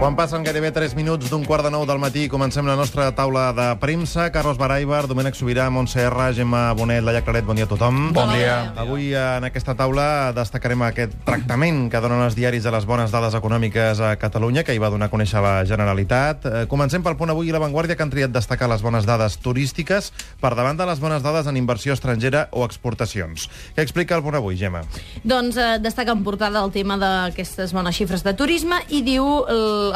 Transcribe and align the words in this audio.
Quan 0.00 0.14
passen 0.16 0.40
gairebé 0.40 0.70
3 0.72 0.94
minuts 0.96 1.28
d'un 1.28 1.42
quart 1.44 1.60
de 1.60 1.68
nou 1.68 1.82
del 1.84 1.98
matí, 2.00 2.22
comencem 2.32 2.64
la 2.64 2.72
nostra 2.72 3.10
taula 3.12 3.50
de 3.52 3.66
premsa. 3.76 4.30
Carlos 4.32 4.56
Baraibar, 4.56 5.02
Domènec 5.04 5.34
Sobirà, 5.36 5.66
Montse 5.68 6.00
R, 6.00 6.30
Gemma 6.32 6.72
Bonet, 6.72 7.02
Laia 7.04 7.20
Claret, 7.20 7.44
bon 7.44 7.58
dia 7.58 7.66
a 7.66 7.68
tothom. 7.68 7.98
Bon 8.16 8.32
dia. 8.32 8.72
Avui 8.80 9.10
en 9.12 9.44
aquesta 9.44 9.74
taula 9.76 10.32
destacarem 10.32 10.86
aquest 10.86 11.18
tractament 11.26 11.90
que 11.92 12.00
donen 12.00 12.24
els 12.24 12.32
diaris 12.38 12.64
a 12.64 12.72
les 12.72 12.86
bones 12.88 13.12
dades 13.12 13.36
econòmiques 13.36 14.00
a 14.00 14.14
Catalunya, 14.16 14.64
que 14.64 14.72
hi 14.72 14.80
va 14.80 14.88
donar 14.88 15.10
a 15.10 15.12
conèixer 15.12 15.42
la 15.44 15.66
Generalitat. 15.68 16.48
Eh, 16.48 16.64
Comencem 16.72 17.04
pel 17.04 17.18
punt 17.20 17.34
avui 17.36 17.52
i 17.52 17.52
la 17.52 17.60
Vanguardia, 17.60 17.92
que 17.92 18.02
han 18.02 18.14
triat 18.14 18.32
destacar 18.32 18.70
les 18.72 18.80
bones 18.80 19.04
dades 19.04 19.36
turístiques 19.44 20.14
per 20.40 20.54
davant 20.56 20.80
de 20.80 20.88
les 20.88 21.04
bones 21.04 21.20
dades 21.20 21.44
en 21.44 21.60
inversió 21.60 21.92
estrangera 21.92 22.46
o 22.56 22.64
exportacions. 22.64 23.50
Què 23.76 23.84
explica 23.84 24.16
el 24.16 24.24
punt 24.24 24.40
avui, 24.40 24.56
Gemma? 24.56 24.80
Doncs 25.28 25.60
eh, 25.60 25.76
destaca 25.84 26.16
en 26.16 26.24
portada 26.24 26.64
el 26.64 26.72
tema 26.72 26.96
d'aquestes 26.96 27.76
bones 27.76 28.00
xifres 28.00 28.24
de 28.24 28.32
turisme 28.32 28.80
i 28.88 29.04
diu 29.04 29.28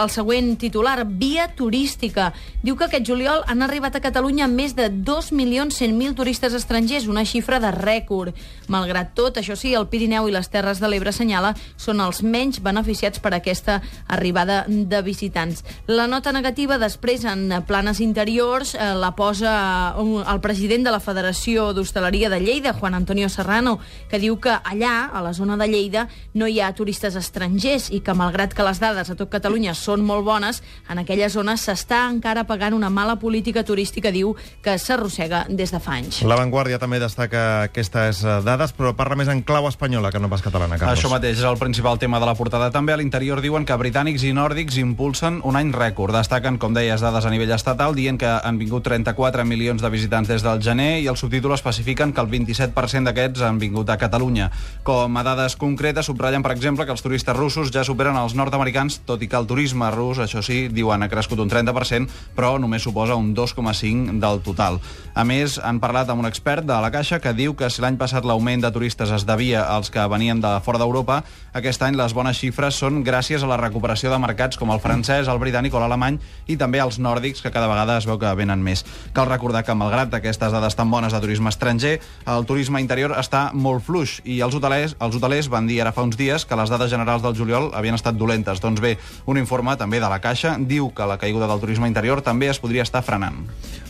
el, 0.00 0.10
següent 0.10 0.56
titular, 0.58 1.04
via 1.06 1.48
turística. 1.54 2.32
Diu 2.62 2.76
que 2.76 2.84
aquest 2.88 3.06
juliol 3.06 3.42
han 3.46 3.62
arribat 3.62 3.96
a 3.96 4.00
Catalunya 4.04 4.46
més 4.48 4.74
de 4.76 4.90
2.100.000 4.90 6.14
turistes 6.14 6.54
estrangers, 6.54 7.06
una 7.06 7.24
xifra 7.24 7.58
de 7.60 7.70
rècord. 7.74 8.34
Malgrat 8.68 9.12
tot, 9.14 9.36
això 9.38 9.56
sí, 9.56 9.74
el 9.74 9.86
Pirineu 9.88 10.28
i 10.28 10.32
les 10.34 10.48
Terres 10.50 10.80
de 10.80 10.88
l'Ebre 10.88 11.10
assenyala 11.12 11.54
són 11.76 12.00
els 12.00 12.22
menys 12.22 12.60
beneficiats 12.64 13.20
per 13.20 13.34
aquesta 13.36 13.80
arribada 14.08 14.64
de 14.68 15.02
visitants. 15.02 15.64
La 15.86 16.06
nota 16.08 16.32
negativa 16.32 16.78
després 16.78 17.24
en 17.28 17.48
planes 17.68 18.00
interiors 18.00 18.74
eh, 18.74 18.92
la 18.96 19.12
posa 19.14 19.94
un- 20.00 20.24
el 20.24 20.40
president 20.40 20.84
de 20.86 20.90
la 20.94 21.00
Federació 21.00 21.72
d'Hostaleria 21.74 22.30
de 22.30 22.40
Lleida, 22.40 22.72
Juan 22.72 22.94
Antonio 22.94 23.28
Serrano, 23.28 23.78
que 24.10 24.18
diu 24.18 24.38
que 24.40 24.50
allà, 24.50 25.10
a 25.12 25.20
la 25.22 25.34
zona 25.34 25.56
de 25.56 25.68
Lleida, 25.68 26.08
no 26.34 26.46
hi 26.48 26.60
ha 26.60 26.72
turistes 26.74 27.16
estrangers 27.16 27.90
i 27.90 28.00
que, 28.00 28.14
malgrat 28.14 28.54
que 28.54 28.64
les 28.64 28.80
dades 28.80 29.10
a 29.10 29.14
tot 29.16 29.30
Catalunya 29.30 29.74
són 29.84 30.04
molt 30.06 30.24
bones, 30.26 30.62
en 30.90 31.02
aquella 31.02 31.28
zona 31.32 31.56
s'està 31.60 32.04
encara 32.10 32.46
pagant 32.48 32.76
una 32.76 32.90
mala 32.90 33.18
política 33.20 33.64
turística, 33.64 34.12
diu, 34.14 34.34
que 34.64 34.78
s'arrossega 34.80 35.44
des 35.48 35.72
de 35.74 35.80
fa 35.82 35.98
anys. 35.98 36.22
La 36.24 36.38
Vanguardia 36.40 36.80
també 36.82 37.00
destaca 37.02 37.44
aquestes 37.68 38.22
eh, 38.24 38.38
dades, 38.46 38.74
però 38.76 38.94
parla 38.96 39.18
més 39.20 39.30
en 39.32 39.42
clau 39.46 39.68
espanyola 39.68 40.12
que 40.12 40.22
no 40.22 40.30
pas 40.32 40.42
catalana, 40.44 40.78
Carlos. 40.80 40.98
Això 40.98 41.12
mateix 41.12 41.38
és 41.38 41.48
el 41.48 41.60
principal 41.60 41.98
tema 42.02 42.20
de 42.22 42.28
la 42.28 42.36
portada. 42.38 42.70
També 42.74 42.94
a 42.94 42.98
l'interior 43.00 43.42
diuen 43.44 43.66
que 43.68 43.76
britànics 43.80 44.24
i 44.24 44.32
nòrdics 44.36 44.78
impulsen 44.80 45.40
un 45.44 45.58
any 45.60 45.72
rècord. 45.74 46.14
Destaquen, 46.14 46.58
com 46.62 46.76
deies, 46.76 47.02
dades 47.04 47.26
a 47.26 47.32
nivell 47.32 47.54
estatal, 47.56 47.96
dient 47.96 48.20
que 48.20 48.30
han 48.30 48.60
vingut 48.60 48.86
34 48.86 49.44
milions 49.48 49.82
de 49.82 49.90
visitants 49.92 50.30
des 50.30 50.44
del 50.44 50.62
gener 50.62 51.00
i 51.02 51.08
el 51.10 51.18
subtítol 51.20 51.56
especifiquen 51.56 52.14
que 52.14 52.22
el 52.22 52.30
27% 52.30 53.10
d'aquests 53.10 53.44
han 53.44 53.58
vingut 53.62 53.90
a 53.90 53.98
Catalunya. 54.00 54.50
Com 54.86 55.16
a 55.16 55.24
dades 55.26 55.56
concretes, 55.60 56.06
subratllen, 56.06 56.44
per 56.44 56.54
exemple, 56.54 56.86
que 56.86 56.94
els 56.94 57.02
turistes 57.02 57.36
russos 57.36 57.72
ja 57.74 57.84
superen 57.84 58.16
els 58.20 58.36
nord-americans, 58.38 59.00
tot 59.08 59.22
i 59.22 59.28
que 59.28 59.38
el 59.40 59.48
turisme 59.50 59.73
rus, 59.94 60.20
això 60.22 60.42
sí, 60.42 60.68
diuen, 60.68 61.02
ha 61.02 61.10
crescut 61.10 61.40
un 61.42 61.50
30%, 61.50 62.08
però 62.36 62.54
només 62.58 62.82
suposa 62.82 63.16
un 63.18 63.34
2,5% 63.34 64.20
del 64.22 64.40
total. 64.46 64.80
A 65.14 65.24
més, 65.24 65.58
han 65.62 65.80
parlat 65.82 66.08
amb 66.10 66.24
un 66.24 66.28
expert 66.30 66.66
de 66.66 66.74
la 66.80 66.90
Caixa 66.94 67.20
que 67.22 67.34
diu 67.34 67.54
que 67.54 67.70
si 67.70 67.82
l'any 67.82 67.98
passat 68.00 68.24
l'augment 68.26 68.62
de 68.62 68.70
turistes 68.74 69.10
es 69.14 69.26
devia 69.26 69.64
als 69.74 69.90
que 69.90 70.02
venien 70.10 70.40
de 70.40 70.52
fora 70.64 70.78
d'Europa, 70.78 71.22
aquest 71.54 71.82
any 71.86 71.94
les 71.98 72.14
bones 72.14 72.38
xifres 72.38 72.74
són 72.74 73.02
gràcies 73.06 73.42
a 73.42 73.50
la 73.50 73.58
recuperació 73.60 74.10
de 74.10 74.18
mercats 74.18 74.58
com 74.58 74.72
el 74.74 74.82
francès, 74.82 75.28
el 75.30 75.38
britànic 75.38 75.74
o 75.74 75.82
l'alemany 75.82 76.18
i 76.50 76.56
també 76.58 76.82
els 76.82 76.98
nòrdics, 76.98 77.42
que 77.42 77.52
cada 77.54 77.68
vegada 77.70 77.98
es 77.98 78.08
veu 78.10 78.18
que 78.18 78.34
venen 78.34 78.62
més. 78.62 78.84
Cal 79.14 79.30
recordar 79.30 79.64
que, 79.64 79.74
malgrat 79.78 80.14
aquestes 80.14 80.52
dades 80.52 80.74
tan 80.74 80.90
bones 80.90 81.14
de 81.14 81.20
turisme 81.22 81.52
estranger, 81.52 82.00
el 82.26 82.46
turisme 82.46 82.82
interior 82.82 83.14
està 83.16 83.48
molt 83.54 83.84
fluix 83.86 84.18
i 84.24 84.40
els 84.44 84.54
hotelers, 84.58 84.96
els 85.00 85.16
hotelers 85.16 85.48
van 85.52 85.70
dir 85.70 85.80
ara 85.80 85.94
fa 85.94 86.04
uns 86.04 86.18
dies 86.20 86.44
que 86.44 86.58
les 86.58 86.70
dades 86.70 86.90
generals 86.90 87.22
del 87.22 87.36
juliol 87.38 87.70
havien 87.72 87.94
estat 87.94 88.18
dolentes. 88.18 88.60
Doncs 88.60 88.82
bé, 88.82 88.96
un 89.30 89.38
informe 89.40 89.63
també 89.80 89.98
de 90.02 90.08
la 90.12 90.20
Caixa 90.20 90.56
diu 90.60 90.90
que 90.94 91.06
la 91.08 91.16
caiguda 91.18 91.48
del 91.50 91.60
turisme 91.62 91.88
interior 91.88 92.20
també 92.22 92.50
es 92.52 92.60
podria 92.60 92.84
estar 92.84 93.00
frenant. 93.02 93.46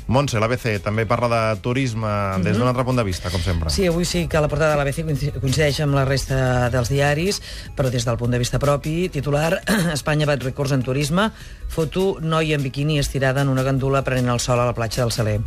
Montse, 0.07 0.37
l'ABC, 0.37 0.83
també 0.85 1.07
parla 1.09 1.29
de 1.33 1.61
turisme 1.65 2.09
des 2.45 2.59
d'un 2.59 2.69
altre 2.69 2.85
punt 2.85 2.99
de 3.01 3.05
vista, 3.09 3.31
com 3.33 3.41
sempre. 3.41 3.71
Sí, 3.73 3.87
avui 3.89 4.05
sí 4.05 4.27
que 4.29 4.41
la 4.41 4.51
portada 4.53 4.75
de 4.75 4.79
l'ABC 4.83 5.01
coinci- 5.07 5.33
coincideix 5.41 5.81
amb 5.81 5.97
la 5.97 6.05
resta 6.05 6.69
dels 6.71 6.91
diaris, 6.93 7.41
però 7.75 7.89
des 7.91 8.05
del 8.05 8.19
punt 8.21 8.31
de 8.37 8.39
vista 8.43 8.61
propi, 8.61 9.09
titular, 9.09 9.63
Espanya 9.97 10.29
bat 10.29 10.45
records 10.45 10.73
en 10.77 10.85
turisme, 10.85 11.31
foto 11.73 12.19
noia 12.21 12.57
en 12.59 12.63
biquini 12.63 12.99
estirada 13.01 13.41
en 13.41 13.49
una 13.49 13.65
gandula 13.65 14.05
prenent 14.05 14.29
el 14.29 14.41
sol 14.45 14.61
a 14.61 14.67
la 14.69 14.75
platja 14.77 15.03
del 15.03 15.13
Saler. 15.13 15.41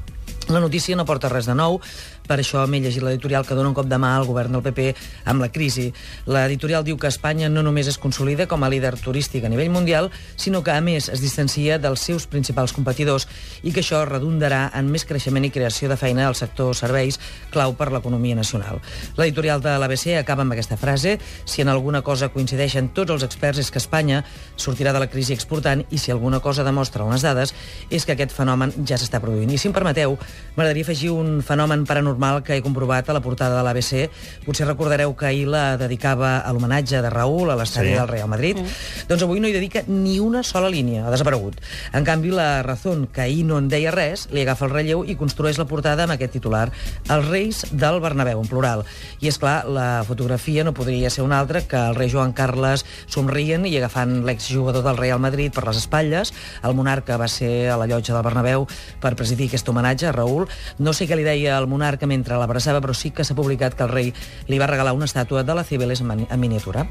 La 0.50 0.62
notícia 0.64 0.96
no 0.96 1.04
porta 1.06 1.28
res 1.30 1.46
de 1.46 1.54
nou, 1.60 1.82
per 2.28 2.40
això 2.42 2.66
m'he 2.68 2.82
llegit 2.84 3.04
l'editorial 3.04 3.46
que 3.48 3.56
dona 3.56 3.72
un 3.72 3.76
cop 3.78 3.88
de 3.88 3.98
mà 3.98 4.14
al 4.16 4.28
govern 4.28 4.52
del 4.54 4.64
PP 4.66 4.94
amb 5.32 5.42
la 5.42 5.50
crisi. 5.54 5.88
L'editorial 6.28 6.84
diu 6.84 6.98
que 7.00 7.08
Espanya 7.08 7.50
no 7.50 7.64
només 7.64 7.88
es 7.88 7.98
consolida 7.98 8.48
com 8.48 8.64
a 8.64 8.70
líder 8.70 8.96
turístic 9.00 9.46
a 9.46 9.50
nivell 9.50 9.72
mundial, 9.72 10.12
sinó 10.36 10.64
que, 10.64 10.76
a 10.76 10.82
més, 10.84 11.08
es 11.10 11.24
distancia 11.24 11.80
dels 11.80 12.04
seus 12.04 12.28
principals 12.28 12.74
competidors 12.76 13.28
i 13.64 13.72
que 13.72 13.82
això 13.82 14.04
redundarà 14.06 14.68
en 14.78 14.92
més 14.92 15.06
creixement 15.08 15.48
i 15.48 15.52
creació 15.54 15.90
de 15.90 15.98
feina 15.98 16.28
al 16.28 16.36
sector 16.36 16.76
serveis, 16.76 17.20
clau 17.54 17.74
per 17.80 17.90
l'economia 17.94 18.36
nacional. 18.36 18.82
L'editorial 19.18 19.64
de 19.64 19.78
l'ABC 19.80 20.18
acaba 20.20 20.44
amb 20.44 20.54
aquesta 20.54 20.78
frase 20.78 21.18
si 21.46 21.64
en 21.64 21.72
alguna 21.72 22.04
cosa 22.04 22.30
coincideixen 22.34 22.92
tots 22.94 23.16
els 23.16 23.24
experts 23.24 23.64
és 23.64 23.72
que 23.72 23.82
Espanya 23.82 24.24
sortirà 24.56 24.94
de 24.94 25.02
la 25.02 25.10
crisi 25.12 25.34
exportant 25.34 25.86
i 25.90 25.98
si 26.02 26.12
alguna 26.12 26.42
cosa 26.44 26.66
demostren 26.68 27.10
les 27.12 27.24
dades 27.26 27.54
és 27.90 28.06
que 28.06 28.18
aquest 28.18 28.36
fenomen 28.36 28.74
ja 28.86 29.00
s'està 29.00 29.22
produint. 29.24 29.52
I 29.54 29.58
si 29.58 29.70
em 29.70 29.76
permeteu, 29.76 30.18
m'agradaria 30.56 30.86
afegir 30.86 31.14
un 31.16 31.42
fenomen 31.46 31.86
paranormal 31.88 32.17
que 32.44 32.56
he 32.58 32.62
comprovat 32.62 33.10
a 33.10 33.14
la 33.14 33.22
portada 33.22 33.58
de 33.58 33.64
l'ABC. 33.64 34.10
Potser 34.46 34.68
recordareu 34.68 35.16
que 35.16 35.26
ahir 35.26 35.48
la 35.48 35.78
dedicava 35.78 36.40
a 36.40 36.52
l'homenatge 36.54 37.02
de 37.02 37.10
Raül 37.10 37.50
a 37.52 37.56
l'estadi 37.56 37.88
Sí. 37.88 37.94
sí. 37.94 38.00
del 38.00 38.08
Real 38.08 38.28
Madrid. 38.28 38.58
Mm. 38.58 39.08
Doncs 39.08 39.24
avui 39.24 39.40
no 39.40 39.48
hi 39.48 39.54
dedica 39.54 39.84
ni 39.88 40.20
una 40.20 40.44
sola 40.44 40.70
línia, 40.70 41.06
ha 41.08 41.12
desaparegut. 41.12 41.60
En 41.94 42.04
canvi, 42.04 42.32
la 42.32 42.64
Razón, 42.64 43.08
que 43.08 43.22
ahir 43.22 43.46
no 43.46 43.58
en 43.58 43.70
deia 43.70 43.92
res, 43.92 44.28
li 44.32 44.42
agafa 44.42 44.66
el 44.66 44.72
relleu 44.72 45.04
i 45.06 45.16
construeix 45.16 45.58
la 45.58 45.66
portada 45.66 46.04
amb 46.04 46.14
aquest 46.14 46.34
titular 46.34 46.72
Els 47.10 47.28
reis 47.30 47.66
del 47.72 48.00
Bernabéu, 48.02 48.42
en 48.42 48.48
plural. 48.48 48.84
I, 49.22 49.28
és 49.30 49.38
clar, 49.38 49.66
la 49.70 50.04
fotografia 50.08 50.64
no 50.64 50.74
podria 50.74 51.10
ser 51.10 51.24
una 51.24 51.40
altra 51.40 51.62
que 51.62 51.78
el 51.78 51.96
rei 51.96 52.10
Joan 52.12 52.34
Carles 52.34 52.84
somrient 53.08 53.66
i 53.68 53.76
agafant 53.78 54.24
l'exjugador 54.26 54.84
del 54.84 54.98
Real 54.98 55.20
Madrid 55.20 55.54
per 55.54 55.66
les 55.68 55.78
espatlles. 55.78 56.34
El 56.64 56.74
monarca 56.76 57.18
va 57.18 57.28
ser 57.28 57.70
a 57.70 57.78
la 57.78 57.86
llotja 57.88 58.14
del 58.16 58.24
Bernabéu 58.24 58.68
per 59.02 59.16
presidir 59.16 59.48
aquest 59.48 59.68
homenatge 59.70 60.08
a 60.08 60.12
Raül. 60.16 60.48
No 60.80 60.94
sé 60.94 61.08
què 61.08 61.16
li 61.16 61.24
deia 61.28 61.58
el 61.58 61.68
monarca 61.68 62.07
mentre 62.08 62.40
l'abraçava, 62.40 62.82
però 62.84 62.96
sí 62.96 63.12
que 63.12 63.28
s'ha 63.28 63.38
publicat 63.38 63.76
que 63.78 63.86
el 63.86 63.94
rei 63.94 64.14
li 64.48 64.60
va 64.62 64.72
regalar 64.72 64.96
una 64.98 65.10
estàtua 65.10 65.44
de 65.44 65.58
la 65.58 65.68
Cibeles 65.68 66.02
en 66.02 66.40
miniatura. 66.40 66.88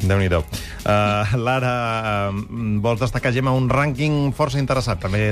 Déu-n'hi-do. 0.00 0.42
Uh, 0.80 1.36
Lara, 1.36 2.30
uh, 2.30 2.42
vols 2.80 3.00
destacar, 3.02 3.32
Gemma, 3.34 3.52
un 3.56 3.68
rànquing 3.70 4.32
força 4.36 4.60
interessat, 4.60 5.00
també 5.02 5.30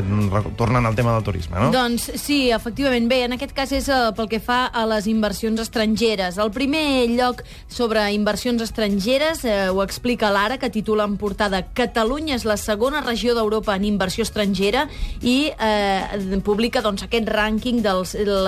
tornant 0.56 0.86
al 0.86 0.96
tema 0.98 1.14
del 1.14 1.24
turisme, 1.24 1.58
no? 1.58 1.70
Doncs 1.72 2.08
sí, 2.20 2.50
efectivament. 2.54 3.08
Bé, 3.08 3.22
en 3.26 3.34
aquest 3.36 3.54
cas 3.56 3.72
és 3.74 3.88
eh, 3.88 3.98
pel 4.16 4.28
que 4.30 4.40
fa 4.42 4.66
a 4.66 4.84
les 4.88 5.06
inversions 5.10 5.60
estrangeres. 5.62 6.38
El 6.40 6.50
primer 6.54 7.06
lloc 7.12 7.42
sobre 7.70 8.02
inversions 8.14 8.62
estrangeres 8.64 9.44
eh, 9.44 9.68
ho 9.70 9.82
explica 9.84 10.32
l'Ara, 10.34 10.58
que 10.58 10.70
titula 10.72 11.06
en 11.08 11.16
portada 11.20 11.62
Catalunya 11.76 12.36
és 12.38 12.46
la 12.48 12.58
segona 12.60 13.02
regió 13.04 13.34
d'Europa 13.36 13.76
en 13.76 13.86
inversió 13.88 14.26
estrangera 14.26 14.86
i 15.22 15.50
eh, 15.54 16.38
publica 16.44 16.82
doncs, 16.84 17.04
aquest 17.06 17.28
rànquing 17.30 17.82
de 17.84 17.94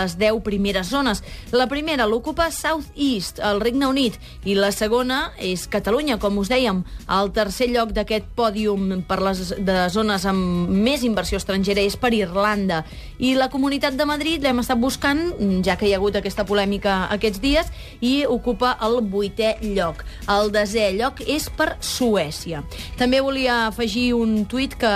les 0.00 0.16
10 0.18 0.42
primeres 0.46 0.90
zones. 0.90 1.22
La 1.52 1.68
primera 1.70 2.08
l'ocupa 2.10 2.50
South 2.50 2.90
East, 2.96 3.40
el 3.44 3.60
Regne 3.62 3.86
Unit, 3.90 4.18
i 4.44 4.56
la 4.58 4.72
segona 4.74 5.30
és 5.38 5.66
Catalunya, 5.70 6.09
com 6.18 6.38
us 6.40 6.48
dèiem. 6.50 6.82
El 7.06 7.30
tercer 7.36 7.68
lloc 7.70 7.92
d'aquest 7.94 8.26
pòdium 8.36 9.04
per 9.06 9.20
les 9.22 9.54
de 9.58 9.76
zones 9.92 10.24
amb 10.26 10.70
més 10.70 11.04
inversió 11.06 11.38
estrangera 11.38 11.84
és 11.84 11.96
per 12.00 12.12
Irlanda. 12.16 12.82
I 13.20 13.34
la 13.36 13.50
Comunitat 13.52 13.94
de 13.98 14.06
Madrid 14.08 14.42
l'hem 14.42 14.62
estat 14.62 14.80
buscant, 14.80 15.20
ja 15.62 15.76
que 15.76 15.86
hi 15.86 15.94
ha 15.94 16.00
hagut 16.00 16.16
aquesta 16.16 16.46
polèmica 16.48 17.04
aquests 17.14 17.42
dies, 17.42 17.70
i 18.00 18.24
ocupa 18.26 18.76
el 18.82 19.00
vuitè 19.12 19.56
lloc. 19.62 20.04
El 20.30 20.50
desè 20.54 20.90
lloc 20.96 21.20
és 21.26 21.50
per 21.52 21.76
Suècia. 21.84 22.64
També 22.98 23.20
volia 23.20 23.66
afegir 23.68 24.14
un 24.16 24.46
tuit 24.50 24.74
que 24.80 24.94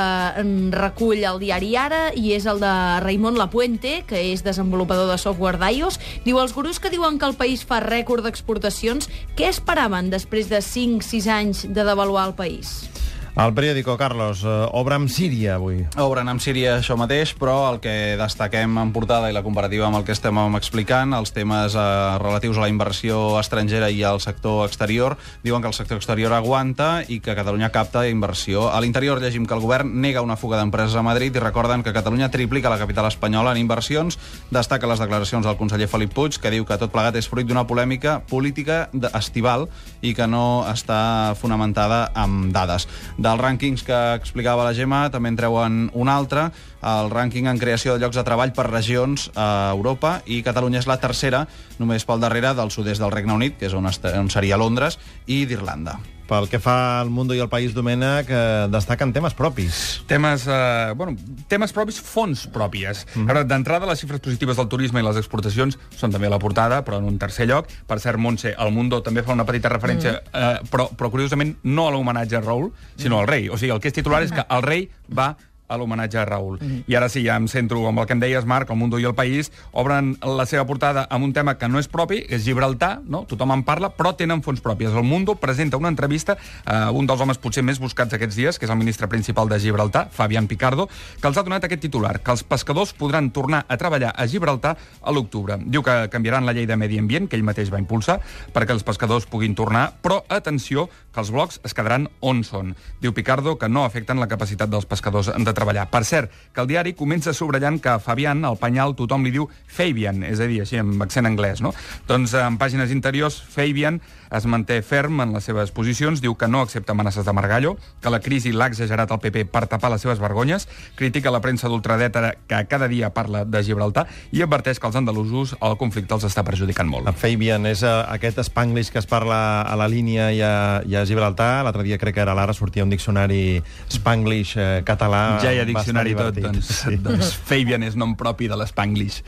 recull 0.74 1.22
el 1.24 1.40
diari 1.42 1.74
Ara, 1.76 2.02
i 2.16 2.32
és 2.34 2.46
el 2.48 2.60
de 2.62 2.72
Raimon 3.04 3.36
Lapuente, 3.38 4.02
que 4.08 4.20
és 4.32 4.44
desenvolupador 4.46 5.10
de 5.10 5.18
software 5.20 5.60
d'iOS. 5.60 6.00
Diu, 6.24 6.38
els 6.40 6.54
gurus 6.56 6.80
que 6.80 6.92
diuen 6.92 7.18
que 7.18 7.28
el 7.28 7.36
país 7.36 7.64
fa 7.66 7.80
rècord 7.84 8.24
d'exportacions, 8.24 9.10
què 9.36 9.50
esperaven 9.50 10.10
després 10.12 10.48
de 10.48 10.62
5-6 11.04 11.26
anys 11.28 11.64
de 11.68 11.84
devaluar 11.84 12.28
el 12.28 12.34
país? 12.34 12.93
El 13.34 13.50
periòdico, 13.50 13.96
Carlos, 13.98 14.44
uh, 14.46 14.68
obre 14.78 14.94
amb 14.94 15.10
Síria 15.10 15.56
avui. 15.56 15.80
Obren 15.98 16.28
amb 16.30 16.38
Síria 16.38 16.76
això 16.78 16.94
mateix, 16.94 17.32
però 17.34 17.64
el 17.72 17.80
que 17.82 18.14
destaquem 18.14 18.76
en 18.78 18.92
portada 18.94 19.26
i 19.26 19.34
la 19.34 19.42
comparativa 19.42 19.88
amb 19.88 19.98
el 19.98 20.04
que 20.06 20.14
estem 20.14 20.38
explicant, 20.54 21.10
els 21.18 21.34
temes 21.34 21.74
eh, 21.74 21.82
relatius 22.22 22.60
a 22.60 22.62
la 22.62 22.68
inversió 22.70 23.40
estrangera 23.40 23.88
i 23.90 24.04
al 24.06 24.20
sector 24.22 24.62
exterior, 24.68 25.16
diuen 25.42 25.64
que 25.64 25.72
el 25.72 25.74
sector 25.74 25.98
exterior 25.98 26.30
aguanta 26.32 27.02
i 27.10 27.18
que 27.18 27.34
Catalunya 27.34 27.72
capta 27.74 28.04
inversió. 28.06 28.68
A 28.70 28.78
l'interior 28.80 29.18
llegim 29.18 29.48
que 29.50 29.58
el 29.58 29.64
govern 29.64 29.90
nega 29.98 30.22
una 30.22 30.38
fuga 30.38 30.60
d'empreses 30.60 30.94
a 30.94 31.02
Madrid 31.02 31.34
i 31.34 31.42
recorden 31.42 31.82
que 31.82 31.92
Catalunya 31.92 32.30
triplica 32.30 32.70
la 32.70 32.78
capital 32.78 33.10
espanyola 33.10 33.50
en 33.50 33.64
inversions. 33.64 34.14
Destaca 34.54 34.86
les 34.86 35.02
declaracions 35.02 35.42
del 35.42 35.58
conseller 35.58 35.90
Felip 35.90 36.14
Puig, 36.14 36.38
que 36.38 36.54
diu 36.54 36.62
que 36.62 36.78
tot 36.78 36.94
plegat 36.94 37.18
és 37.18 37.26
fruit 37.26 37.50
d'una 37.50 37.66
polèmica 37.66 38.20
política 38.30 38.84
estival 39.10 39.66
i 40.06 40.14
que 40.14 40.30
no 40.30 40.62
està 40.70 41.34
fonamentada 41.42 42.04
amb 42.14 42.54
dades. 42.54 42.86
Dels 43.24 43.40
rànquings 43.40 43.84
que 43.86 43.98
explicava 44.18 44.66
la 44.66 44.74
Gemma, 44.76 45.06
també 45.12 45.30
en 45.32 45.36
treuen 45.38 45.76
un 45.96 46.10
altre, 46.12 46.50
el 46.84 47.08
rànquing 47.12 47.48
en 47.48 47.60
creació 47.62 47.94
de 47.94 48.02
llocs 48.02 48.18
de 48.18 48.24
treball 48.26 48.52
per 48.52 48.66
regions 48.68 49.30
a 49.32 49.70
Europa, 49.72 50.18
i 50.28 50.42
Catalunya 50.44 50.82
és 50.82 50.88
la 50.90 50.98
tercera, 51.00 51.46
només 51.78 52.04
pel 52.04 52.20
darrere 52.20 52.52
del 52.58 52.72
sud-est 52.74 53.00
del 53.00 53.14
Regne 53.14 53.32
Unit, 53.32 53.56
que 53.56 53.70
és 53.70 53.76
on, 53.78 53.88
on 53.88 54.28
seria 54.34 54.60
Londres, 54.60 54.98
i 55.24 55.46
d'Irlanda. 55.48 55.96
Pel 56.34 56.48
que 56.50 56.58
fa 56.58 56.98
al 56.98 57.10
Mundo 57.14 57.34
i 57.36 57.38
al 57.38 57.48
País, 57.48 57.74
Domènec, 57.76 58.26
eh, 58.26 58.66
destaquen 58.72 59.12
temes 59.14 59.36
propis. 59.38 60.02
Temes, 60.10 60.48
eh, 60.50 60.92
bueno, 60.96 61.14
temes 61.46 61.70
propis, 61.72 62.00
fons 62.02 62.48
pròpies. 62.50 63.04
Mm. 63.14 63.30
Ara, 63.30 63.44
d'entrada, 63.46 63.86
les 63.86 64.02
xifres 64.02 64.18
positives 64.24 64.58
del 64.58 64.66
turisme 64.72 64.98
i 64.98 65.06
les 65.06 65.20
exportacions 65.20 65.78
són 65.94 66.10
també 66.10 66.26
a 66.26 66.34
la 66.34 66.40
portada, 66.42 66.82
però 66.82 66.98
en 66.98 67.06
un 67.06 67.20
tercer 67.22 67.46
lloc. 67.46 67.70
Per 67.86 68.00
cert, 68.02 68.18
Montse, 68.18 68.56
el 68.58 68.74
Mundo 68.74 68.98
també 69.06 69.22
fa 69.22 69.36
una 69.36 69.46
petita 69.46 69.70
referència, 69.70 70.18
mm. 70.18 70.34
eh, 70.34 70.68
però, 70.72 70.88
però 70.90 71.12
curiosament 71.14 71.54
no 71.62 71.86
a 71.86 71.94
l'homenatge 71.94 72.40
a 72.40 72.42
Raül, 72.42 72.72
sinó 72.98 73.22
al 73.22 73.30
rei. 73.30 73.48
O 73.48 73.60
sigui, 73.60 73.70
el 73.70 73.78
que 73.78 73.92
és 73.92 73.94
titular 73.94 74.24
és 74.26 74.34
que 74.34 74.42
el 74.42 74.66
rei 74.66 74.88
va 75.14 75.36
a 75.68 75.76
l'homenatge 75.76 76.18
a 76.18 76.24
Raül. 76.24 76.58
Mm 76.60 76.66
-hmm. 76.68 76.84
I 76.86 76.94
ara 76.94 77.08
sí, 77.08 77.24
ja 77.24 77.36
em 77.36 77.48
centro 77.48 77.86
amb 77.88 77.98
el 77.98 78.06
que 78.06 78.12
em 78.12 78.20
deies, 78.20 78.44
Marc, 78.44 78.70
el 78.70 78.76
Mundo 78.76 78.98
i 78.98 79.04
el 79.04 79.14
País, 79.14 79.50
obren 79.72 80.16
la 80.20 80.46
seva 80.46 80.66
portada 80.66 81.06
amb 81.10 81.24
un 81.24 81.32
tema 81.32 81.56
que 81.58 81.68
no 81.68 81.78
és 81.78 81.88
propi, 81.88 82.24
és 82.28 82.44
Gibraltar, 82.44 83.00
no? 83.04 83.24
tothom 83.24 83.52
en 83.52 83.62
parla, 83.62 83.90
però 83.96 84.14
tenen 84.16 84.42
fons 84.42 84.60
propis. 84.60 84.88
El 84.88 85.02
Mundo 85.02 85.34
presenta 85.34 85.76
una 85.76 85.88
entrevista 85.88 86.36
a 86.64 86.90
un 86.90 87.06
dels 87.06 87.20
homes 87.20 87.38
potser 87.38 87.62
més 87.62 87.78
buscats 87.78 88.12
aquests 88.12 88.36
dies, 88.36 88.58
que 88.58 88.66
és 88.66 88.70
el 88.70 88.78
ministre 88.78 89.08
principal 89.08 89.48
de 89.48 89.58
Gibraltar, 89.58 90.08
Fabián 90.10 90.46
Picardo, 90.46 90.88
que 91.20 91.28
els 91.28 91.36
ha 91.36 91.42
donat 91.42 91.64
aquest 91.64 91.80
titular, 91.80 92.20
que 92.20 92.30
els 92.30 92.42
pescadors 92.42 92.92
podran 92.92 93.30
tornar 93.30 93.64
a 93.68 93.76
treballar 93.76 94.12
a 94.16 94.26
Gibraltar 94.26 94.76
a 95.02 95.10
l'octubre. 95.10 95.58
Diu 95.64 95.82
que 95.82 96.08
canviaran 96.10 96.46
la 96.46 96.52
llei 96.52 96.66
de 96.66 96.76
medi 96.76 96.98
ambient, 96.98 97.28
que 97.28 97.36
ell 97.36 97.44
mateix 97.44 97.72
va 97.72 97.78
impulsar, 97.78 98.20
perquè 98.52 98.72
els 98.72 98.84
pescadors 98.84 99.26
puguin 99.26 99.54
tornar, 99.54 99.94
però 100.02 100.24
atenció, 100.28 100.88
que 101.14 101.20
els 101.20 101.30
blocs 101.30 101.60
es 101.64 101.74
quedaran 101.74 102.08
on 102.20 102.42
són. 102.44 102.74
Diu 103.00 103.14
Picardo 103.14 103.56
que 103.58 103.68
no 103.68 103.84
afecten 103.84 104.20
la 104.20 104.28
capacitat 104.28 104.70
dels 104.70 104.86
pescadors 104.90 105.30
de 105.30 105.53
treballar. 105.56 105.86
Per 105.92 106.02
cert, 106.06 106.32
que 106.54 106.62
el 106.62 106.70
diari 106.70 106.94
comença 106.98 107.34
subratllant 107.34 107.80
que 107.82 107.94
a 107.94 108.02
Fabián, 108.02 108.44
al 108.44 108.58
penyal, 108.60 108.96
tothom 108.98 109.24
li 109.26 109.32
diu 109.34 109.48
Fabian, 109.66 110.22
és 110.26 110.42
a 110.42 110.48
dir, 110.50 110.60
així, 110.64 110.78
amb 110.82 111.02
accent 111.06 111.30
anglès, 111.30 111.62
no? 111.64 111.74
Doncs 112.08 112.34
en 112.38 112.58
pàgines 112.60 112.92
interiors, 112.94 113.40
Fabian 113.54 114.00
es 114.34 114.46
manté 114.50 114.80
ferm 114.82 115.22
en 115.22 115.32
les 115.36 115.46
seves 115.46 115.70
posicions, 115.74 116.20
diu 116.22 116.34
que 116.38 116.48
no 116.50 116.62
accepta 116.64 116.92
amenaces 116.92 117.24
de 117.26 117.32
Margallo, 117.32 117.76
que 118.02 118.10
la 118.10 118.20
crisi 118.20 118.52
l'ha 118.52 118.68
exagerat 118.72 119.12
el 119.14 119.20
PP 119.22 119.46
per 119.52 119.66
tapar 119.70 119.92
les 119.92 120.02
seves 120.02 120.20
vergonyes, 120.22 120.66
critica 120.98 121.32
la 121.32 121.40
premsa 121.44 121.70
d'ultradeta 121.70 122.34
que 122.48 122.60
cada 122.70 122.88
dia 122.88 123.12
parla 123.14 123.44
de 123.44 123.62
Gibraltar 123.64 124.06
i 124.32 124.42
adverteix 124.42 124.80
que 124.80 124.90
els 124.90 124.98
andalusos 124.98 125.54
el 125.60 125.76
conflicte 125.78 126.16
els 126.16 126.26
està 126.26 126.44
perjudicant 126.46 126.90
molt. 126.90 127.10
Fabian 127.18 127.66
és 127.70 127.84
uh, 127.86 128.04
aquest 128.12 128.42
spanglish 128.48 128.90
que 128.92 129.00
es 129.00 129.08
parla 129.08 129.62
a 129.62 129.76
la 129.78 129.88
línia 129.90 130.30
i 130.34 130.42
a, 130.44 130.82
i 130.86 130.96
a 130.98 131.04
Gibraltar. 131.08 131.64
L'altre 131.66 131.86
dia 131.86 131.98
crec 132.00 132.16
que 132.18 132.24
era 132.24 132.34
l'ara 132.36 132.54
sortia 132.56 132.84
un 132.84 132.92
diccionari 132.92 133.62
spanglish 133.90 134.54
eh, 134.58 134.82
català. 134.86 135.38
Ja 135.42 135.54
hi 135.54 135.60
ha 135.62 135.66
diccionari 135.68 136.14
tot, 136.18 136.38
doncs, 136.38 136.70
sí. 136.82 136.98
doncs 137.06 137.32
Fabian 137.46 137.82
és 137.86 137.98
nom 137.98 138.14
propi 138.18 138.48
de 138.50 138.58
l'spanglish. 138.58 139.22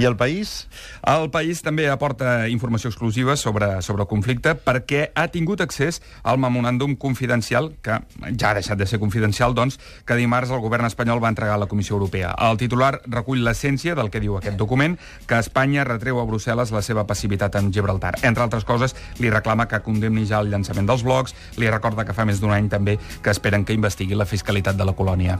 I 0.00 0.08
el 0.08 0.16
País? 0.18 0.66
El 1.08 1.28
País 1.34 1.62
també 1.62 1.88
aporta 1.90 2.48
informació 2.50 2.90
exclusiva 2.90 3.36
sobre, 3.36 3.74
sobre 3.82 4.06
el 4.06 4.10
conflicte 4.10 4.51
perquè 4.54 5.10
ha 5.14 5.26
tingut 5.32 5.60
accés 5.64 6.00
al 6.22 6.38
memoràndum 6.42 6.96
confidencial, 6.96 7.72
que 7.82 7.98
ja 8.38 8.50
ha 8.50 8.54
deixat 8.58 8.78
de 8.78 8.86
ser 8.86 9.00
confidencial, 9.02 9.54
doncs, 9.54 9.78
que 10.06 10.18
dimarts 10.18 10.52
el 10.52 10.62
govern 10.64 10.86
espanyol 10.88 11.22
va 11.22 11.32
entregar 11.32 11.56
a 11.56 11.62
la 11.64 11.68
Comissió 11.70 11.96
Europea. 11.96 12.34
El 12.50 12.60
titular 12.60 13.00
recull 13.06 13.44
l'essència 13.44 13.96
del 13.98 14.10
que 14.10 14.22
diu 14.22 14.36
aquest 14.38 14.58
document, 14.60 14.98
que 15.26 15.40
Espanya 15.42 15.84
retreu 15.88 16.20
a 16.20 16.26
Brussel·les 16.28 16.72
la 16.74 16.82
seva 16.82 17.06
passivitat 17.06 17.56
en 17.60 17.72
Gibraltar. 17.72 18.14
Entre 18.22 18.44
altres 18.44 18.64
coses, 18.68 18.96
li 19.18 19.30
reclama 19.30 19.68
que 19.68 19.82
condemni 19.82 20.26
ja 20.28 20.40
el 20.42 20.50
llançament 20.52 20.88
dels 20.88 21.04
blocs, 21.06 21.36
li 21.58 21.70
recorda 21.70 22.06
que 22.06 22.16
fa 22.16 22.28
més 22.28 22.40
d'un 22.40 22.54
any 22.54 22.68
també 22.72 22.98
que 23.22 23.30
esperen 23.30 23.64
que 23.64 23.76
investigui 23.76 24.18
la 24.18 24.28
fiscalitat 24.28 24.76
de 24.76 24.88
la 24.88 24.96
colònia. 24.98 25.38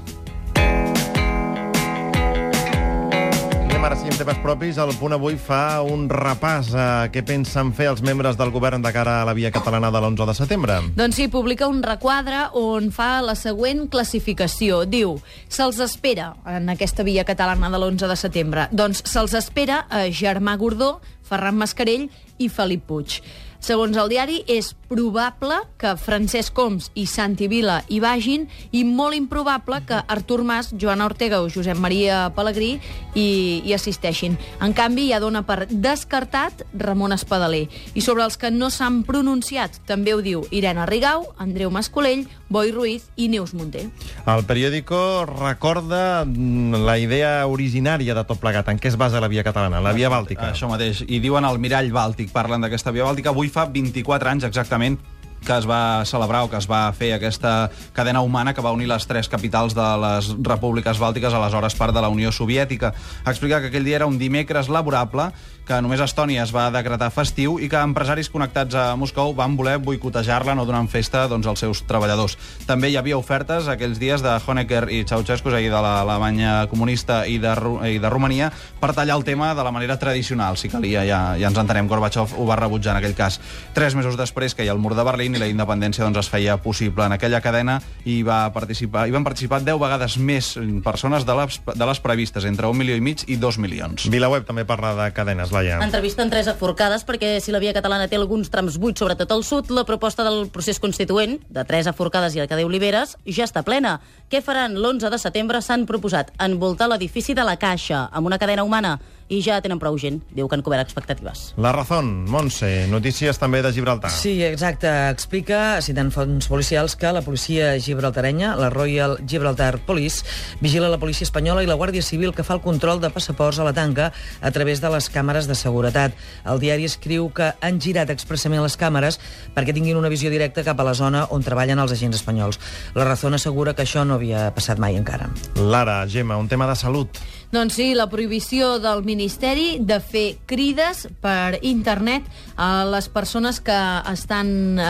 Anem 3.83 3.97
ara 3.97 3.99
sí 3.99 4.11
amb 4.13 4.15
temes 4.21 4.37
propis. 4.39 4.77
El 4.79 4.93
punt 4.95 5.11
avui 5.17 5.35
fa 5.43 5.81
un 5.83 6.05
repàs 6.07 6.69
a 6.79 6.85
què 7.11 7.25
pensen 7.27 7.73
fer 7.75 7.89
els 7.91 7.99
membres 8.07 8.37
del 8.39 8.53
govern 8.55 8.79
de 8.79 8.93
cara 8.95 9.17
a 9.19 9.25
la 9.27 9.35
via 9.35 9.51
catalana 9.51 9.91
de 9.91 9.99
l'11 9.99 10.29
de 10.29 10.35
setembre. 10.39 10.77
Doncs 10.95 11.19
sí, 11.19 11.27
publica 11.27 11.67
un 11.67 11.81
requadre 11.83 12.45
on 12.61 12.93
fa 12.95 13.17
la 13.27 13.35
següent 13.35 13.89
classificació. 13.91 14.85
Diu, 14.87 15.17
se'ls 15.51 15.83
espera 15.83 16.29
en 16.47 16.71
aquesta 16.71 17.03
via 17.03 17.27
catalana 17.27 17.73
de 17.75 17.81
l'11 17.81 18.07
de 18.07 18.21
setembre. 18.23 18.69
Doncs 18.71 19.03
se'ls 19.03 19.35
espera 19.35 19.83
a 19.91 20.05
Germà 20.15 20.55
Gordó, 20.63 21.01
Ferran 21.27 21.59
Mascarell 21.59 22.07
i 22.39 22.47
Felip 22.47 22.87
Puig. 22.87 23.19
Segons 23.63 23.95
el 23.95 24.09
diari, 24.11 24.41
és 24.51 24.73
probable 24.91 25.55
que 25.79 25.93
Francesc 25.95 26.51
Coms 26.57 26.89
i 26.99 27.05
Santi 27.07 27.47
Vila 27.47 27.77
hi 27.87 28.01
vagin 28.03 28.49
i 28.75 28.81
molt 28.83 29.15
improbable 29.15 29.79
que 29.87 30.01
Artur 30.11 30.41
Mas, 30.43 30.73
Joana 30.75 31.07
Ortega 31.07 31.39
o 31.39 31.47
Josep 31.47 31.79
Maria 31.79 32.25
Pellegrí 32.35 32.73
hi, 33.15 33.63
hi 33.63 33.75
assisteixin. 33.77 34.35
En 34.59 34.75
canvi, 34.75 35.07
ja 35.13 35.21
dona 35.23 35.45
per 35.47 35.69
descartat 35.71 36.65
Ramon 36.75 37.15
Espadaler. 37.15 37.69
I 37.95 38.03
sobre 38.03 38.27
els 38.27 38.35
que 38.37 38.51
no 38.51 38.67
s'han 38.67 39.05
pronunciat, 39.07 39.79
també 39.87 40.17
ho 40.17 40.25
diu 40.27 40.43
Irene 40.51 40.83
Rigau, 40.91 41.29
Andreu 41.39 41.71
Mascolell, 41.71 42.27
Boi 42.53 42.71
Ruiz 42.71 43.07
i 43.17 43.31
Neus 43.33 43.55
Munté. 43.57 43.87
El 44.29 44.43
periòdico 44.45 45.25
recorda 45.25 46.27
mm, 46.27 46.83
la 46.85 46.99
idea 47.01 47.47
originària 47.49 48.13
de 48.13 48.27
tot 48.29 48.43
plegat. 48.43 48.69
En 48.69 48.81
què 48.83 48.93
es 48.93 48.99
basa 49.01 49.23
la 49.25 49.31
via 49.33 49.45
catalana? 49.47 49.81
La 49.81 49.95
via 49.97 50.13
bàltica. 50.13 50.51
Això 50.53 50.69
mateix. 50.69 51.01
I 51.09 51.23
diuen 51.25 51.49
el 51.49 51.57
mirall 51.63 51.89
bàltic, 51.95 52.29
parlen 52.35 52.61
d'aquesta 52.61 52.93
via 52.93 53.09
bàltica. 53.09 53.33
Avui 53.33 53.49
fa 53.49 53.65
24 53.73 54.35
anys 54.35 54.49
exactament 54.51 55.01
que 55.45 55.57
es 55.59 55.69
va 55.69 56.05
celebrar 56.09 56.45
o 56.47 56.51
que 56.51 56.59
es 56.59 56.69
va 56.71 56.85
fer 56.97 57.13
aquesta 57.15 57.71
cadena 57.93 58.23
humana 58.23 58.55
que 58.55 58.63
va 58.65 58.73
unir 58.73 58.89
les 58.91 59.07
tres 59.07 59.29
capitals 59.29 59.75
de 59.75 59.89
les 60.05 60.33
repúbliques 60.43 61.01
bàltiques, 61.03 61.35
aleshores 61.35 61.77
part 61.79 61.95
de 61.95 62.03
la 62.03 62.13
Unió 62.13 62.33
Soviètica. 62.33 62.95
Explica 63.27 63.61
que 63.61 63.73
aquell 63.73 63.85
dia 63.85 64.01
era 64.03 64.07
un 64.07 64.19
dimecres 64.19 64.69
laborable, 64.69 65.31
que 65.67 65.79
només 65.83 66.01
Estònia 66.03 66.43
es 66.43 66.51
va 66.55 66.67
decretar 66.75 67.11
festiu 67.15 67.55
i 67.63 67.69
que 67.71 67.79
empresaris 67.79 68.31
connectats 68.33 68.75
a 68.75 68.85
Moscou 68.99 69.31
van 69.39 69.55
voler 69.57 69.77
boicotejar-la 69.83 70.57
no 70.59 70.67
donant 70.67 70.89
festa 70.91 71.29
doncs, 71.31 71.47
als 71.47 71.63
seus 71.63 71.85
treballadors. 71.87 72.37
També 72.67 72.91
hi 72.91 72.99
havia 72.99 73.19
ofertes 73.19 73.69
aquells 73.71 74.01
dies 74.03 74.25
de 74.25 74.35
Honecker 74.43 74.89
i 74.91 75.03
Ceausescu, 75.09 75.53
és 75.53 75.59
a 75.59 75.63
dir, 75.63 75.71
de 75.73 75.83
l'Alemanya 75.85 76.55
comunista 76.71 77.23
i 77.31 77.39
de, 77.43 77.55
i 77.95 78.03
de 78.03 78.11
Romania, 78.11 78.51
per 78.81 78.93
tallar 78.97 79.17
el 79.21 79.25
tema 79.25 79.53
de 79.55 79.63
la 79.65 79.75
manera 79.75 79.99
tradicional, 80.03 80.59
si 80.59 80.71
calia, 80.73 81.07
ja, 81.07 81.21
ja 81.39 81.51
ens 81.53 81.63
entenem. 81.63 81.89
Gorbachev 81.91 82.35
ho 82.39 82.49
va 82.49 82.59
rebutjar 82.59 82.97
en 82.97 83.03
aquell 83.03 83.17
cas. 83.19 83.39
Tres 83.77 83.95
mesos 83.95 84.19
després 84.19 84.57
que 84.57 84.67
hi 84.67 84.71
ha 84.71 84.77
el 84.77 84.83
mur 84.83 84.97
de 84.99 85.07
Berlín 85.07 85.32
i 85.37 85.43
la 85.43 85.49
independència 85.51 86.05
doncs, 86.05 86.21
es 86.23 86.31
feia 86.33 86.57
possible 86.63 87.05
en 87.07 87.17
aquella 87.17 87.41
cadena 87.45 87.79
i 88.05 88.21
va 88.27 88.45
participar, 88.55 89.07
hi 89.09 89.15
van 89.15 89.25
participar 89.27 89.63
10 89.63 89.79
vegades 89.81 90.17
més 90.19 90.53
persones 90.85 91.27
de 91.29 91.37
les, 91.39 91.61
de 91.67 91.89
les 91.89 92.03
previstes, 92.03 92.47
entre 92.49 92.71
un 92.71 92.79
milió 92.79 92.97
i 92.97 93.05
mig 93.05 93.25
i 93.27 93.37
dos 93.41 93.59
milions. 93.63 94.09
Vilaweb 94.13 94.47
també 94.49 94.67
parla 94.69 94.95
de 94.99 95.09
cadenes, 95.17 95.53
Laia. 95.55 95.81
Entrevisten 95.85 96.31
tres 96.33 96.51
aforcades 96.51 97.07
perquè 97.09 97.37
si 97.41 97.55
la 97.55 97.63
via 97.63 97.75
catalana 97.77 98.09
té 98.09 98.19
alguns 98.19 98.51
trams 98.53 98.79
buits, 98.83 99.03
sobretot 99.03 99.33
al 99.33 99.45
sud, 99.47 99.71
la 99.71 99.87
proposta 99.89 100.27
del 100.27 100.47
procés 100.53 100.81
constituent, 100.83 101.39
de 101.49 101.65
tres 101.69 101.89
aforcades 101.91 102.37
i 102.37 102.43
el 102.43 102.49
que 102.51 102.61
Oliveres, 102.63 103.17
ja 103.27 103.47
està 103.49 103.65
plena. 103.67 103.99
Què 104.31 104.43
faran 104.45 104.77
l'11 104.79 105.11
de 105.13 105.19
setembre? 105.19 105.61
S'han 105.63 105.87
proposat 105.89 106.31
envoltar 106.43 106.89
l'edifici 106.91 107.35
de 107.35 107.45
la 107.47 107.59
Caixa 107.61 108.07
amb 108.13 108.29
una 108.31 108.39
cadena 108.39 108.65
humana 108.65 108.99
i 109.33 109.41
ja 109.45 109.59
tenen 109.65 109.81
prou 109.81 109.97
gent. 109.99 110.21
Diu 110.37 110.49
que 110.49 110.59
han 110.59 110.63
cobert 110.65 110.85
expectatives. 110.85 111.53
La 111.57 111.73
Razón, 111.73 112.27
Montse, 112.29 112.87
notícies 112.93 113.41
també 113.41 113.63
de 113.65 113.73
Gibraltar. 113.73 114.11
Sí, 114.13 114.35
exacte. 114.45 114.91
Explica, 115.13 115.81
citant 115.85 116.13
fonts 116.13 116.51
policials, 116.53 116.97
que 117.01 117.13
la 117.15 117.23
policia 117.25 117.73
gibraltarenya, 117.81 118.55
la 118.61 118.69
Royal 118.71 119.17
Gibraltar 119.27 119.79
Police, 119.87 120.27
vigila 120.61 120.91
la 120.93 121.01
policia 121.01 121.25
espanyola 121.25 121.65
i 121.65 121.71
la 121.71 121.79
Guàrdia 121.81 122.05
Civil 122.05 122.35
que 122.37 122.45
fa 122.45 122.59
el 122.59 122.65
control 122.65 123.01
de 123.01 123.11
passaports 123.11 123.59
a 123.59 123.67
la 123.67 123.73
tanca 123.73 124.13
a 124.41 124.51
través 124.51 124.83
de 124.83 124.91
les 124.93 125.09
càmeres 125.13 125.49
de 125.49 125.57
seguretat. 125.57 126.17
El 126.45 126.61
diari 126.61 126.85
escriu 126.89 127.31
que 127.33 127.53
han 127.61 127.81
girat 127.81 128.13
expressament 128.13 128.63
les 128.63 128.77
càmeres 128.77 129.19
perquè 129.57 129.73
tinguin 129.73 129.97
una 129.97 130.13
visió 130.13 130.31
directa 130.31 130.65
cap 130.67 130.81
a 130.81 130.87
la 130.87 130.95
zona 130.99 131.25
on 131.31 131.45
treballen 131.45 131.81
els 131.81 131.95
agents 131.97 132.21
espanyols. 132.21 132.61
La 132.95 133.09
Razón 133.09 133.35
assegura 133.39 133.75
que 133.75 133.87
això 133.87 134.05
no 134.05 134.21
havia 134.21 134.51
passat 134.53 134.83
mai 134.83 134.99
encara. 135.01 135.31
Lara, 135.57 136.03
Gemma, 136.09 136.37
un 136.37 136.49
tema 136.53 136.69
de 136.69 136.77
salut. 136.77 137.23
Doncs 137.53 137.75
sí, 137.77 137.91
la 137.93 138.07
prohibició 138.09 138.79
del 138.81 139.03
Ministeri 139.05 139.75
de 139.85 139.99
fer 140.01 140.39
crides 140.49 141.03
per 141.21 141.59
internet 141.61 142.25
a 142.57 142.87
les 142.89 143.11
persones 143.13 143.59
que 143.61 143.77
estan 144.09 144.79
eh, 144.81 144.85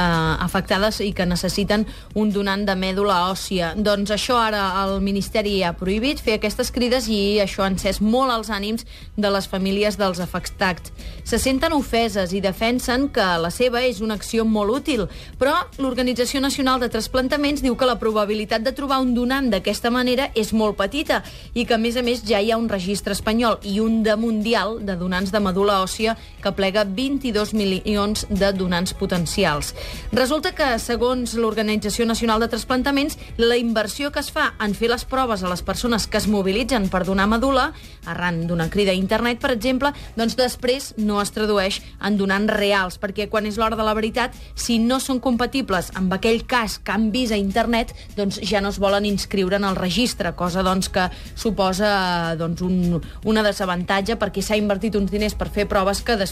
afectades 0.47 1.01
i 1.03 1.09
que 1.11 1.27
necessiten 1.27 1.83
un 2.15 2.31
donant 2.31 2.63
de 2.63 2.77
mèdula 2.79 3.17
òssia. 3.33 3.73
Doncs 3.75 4.13
això 4.15 4.37
ara 4.39 4.61
el 4.85 5.01
Ministeri 5.03 5.57
ha 5.67 5.73
prohibit 5.75 6.23
fer 6.23 6.37
aquestes 6.39 6.71
crides 6.71 7.09
i 7.11 7.41
això 7.43 7.65
ha 7.65 7.71
encès 7.73 7.99
molt 7.99 8.31
els 8.31 8.53
ànims 8.55 8.87
de 9.19 9.35
les 9.35 9.51
famílies 9.51 9.99
dels 9.99 10.23
afectats. 10.23 10.95
Se 11.27 11.43
senten 11.43 11.75
ofeses 11.75 12.31
i 12.31 12.45
defensen 12.47 13.09
que 13.11 13.27
la 13.43 13.51
seva 13.51 13.83
és 13.83 13.99
una 14.07 14.15
acció 14.15 14.47
molt 14.47 14.71
útil, 14.77 15.09
però 15.35 15.57
l'Organització 15.83 16.39
Nacional 16.39 16.79
de 16.79 16.93
Transplantaments 16.95 17.67
diu 17.67 17.75
que 17.75 17.91
la 17.91 17.99
probabilitat 17.99 18.63
de 18.63 18.71
trobar 18.71 19.03
un 19.03 19.17
donant 19.19 19.51
d'aquesta 19.51 19.91
manera 19.91 20.31
és 20.39 20.55
molt 20.55 20.79
petita 20.79 21.25
i 21.55 21.67
que, 21.67 21.75
a 21.75 21.83
més 21.83 21.99
a 21.99 22.07
més, 22.07 22.23
ja 22.23 22.39
hi 22.39 22.52
ha 22.52 22.52
un 22.57 22.69
registre 22.69 23.13
espanyol 23.17 23.59
i 23.69 23.79
un 23.81 24.03
de 24.03 24.17
mundial 24.17 24.79
de 24.85 24.97
donants 24.97 25.33
de 25.33 25.41
medula 25.41 25.81
òssia 25.83 26.17
que 26.43 26.53
plega 26.57 26.85
22 26.85 27.55
milions 27.55 28.27
de 28.29 28.53
donants 28.57 28.93
potencials. 28.99 29.73
Resulta 30.13 30.53
que, 30.57 30.69
segons 30.83 31.37
l'Organització 31.39 32.07
Nacional 32.09 32.43
de 32.43 32.51
Transplantaments, 32.53 33.19
la 33.39 33.57
inversió 33.57 34.11
que 34.13 34.21
es 34.21 34.33
fa 34.35 34.53
en 34.61 34.75
fer 34.77 34.91
les 34.93 35.07
proves 35.09 35.43
a 35.43 35.51
les 35.51 35.63
persones 35.63 36.07
que 36.07 36.19
es 36.21 36.29
mobilitzen 36.29 36.89
per 36.93 37.05
donar 37.07 37.29
medula, 37.31 37.71
arran 38.07 38.43
d'una 38.49 38.69
crida 38.71 38.93
a 38.93 38.99
internet, 38.99 39.41
per 39.41 39.53
exemple, 39.55 39.93
doncs 40.17 40.37
després 40.37 40.93
no 40.99 41.21
es 41.23 41.33
tradueix 41.33 41.81
en 42.03 42.19
donants 42.19 42.53
reals, 42.53 42.99
perquè 43.01 43.29
quan 43.31 43.47
és 43.47 43.59
l'hora 43.61 43.79
de 43.79 43.87
la 43.87 43.95
veritat, 43.95 44.35
si 44.55 44.79
no 44.83 44.99
són 45.01 45.23
compatibles 45.23 45.93
amb 45.99 46.13
aquell 46.17 46.45
cas 46.49 46.79
que 46.83 46.93
han 46.95 47.11
vist 47.15 47.33
a 47.33 47.41
internet, 47.41 47.95
doncs 48.17 48.41
ja 48.49 48.61
no 48.61 48.73
es 48.73 48.81
volen 48.83 49.07
inscriure 49.07 49.57
en 49.57 49.69
el 49.69 49.79
registre, 49.79 50.35
cosa 50.35 50.65
doncs, 50.67 50.91
que 50.93 51.09
suposa 51.35 52.35
doncs, 52.39 52.63
un, 52.67 53.01
una 53.29 53.45
desavantatge 53.47 54.19
perquè 54.21 54.43
s'ha 54.43 54.59
invertit 54.59 54.97
uns 54.99 55.13
diners 55.13 55.37
per 55.39 55.51
fer 55.53 55.69
proves 55.71 56.03
que 56.03 56.17
després 56.17 56.32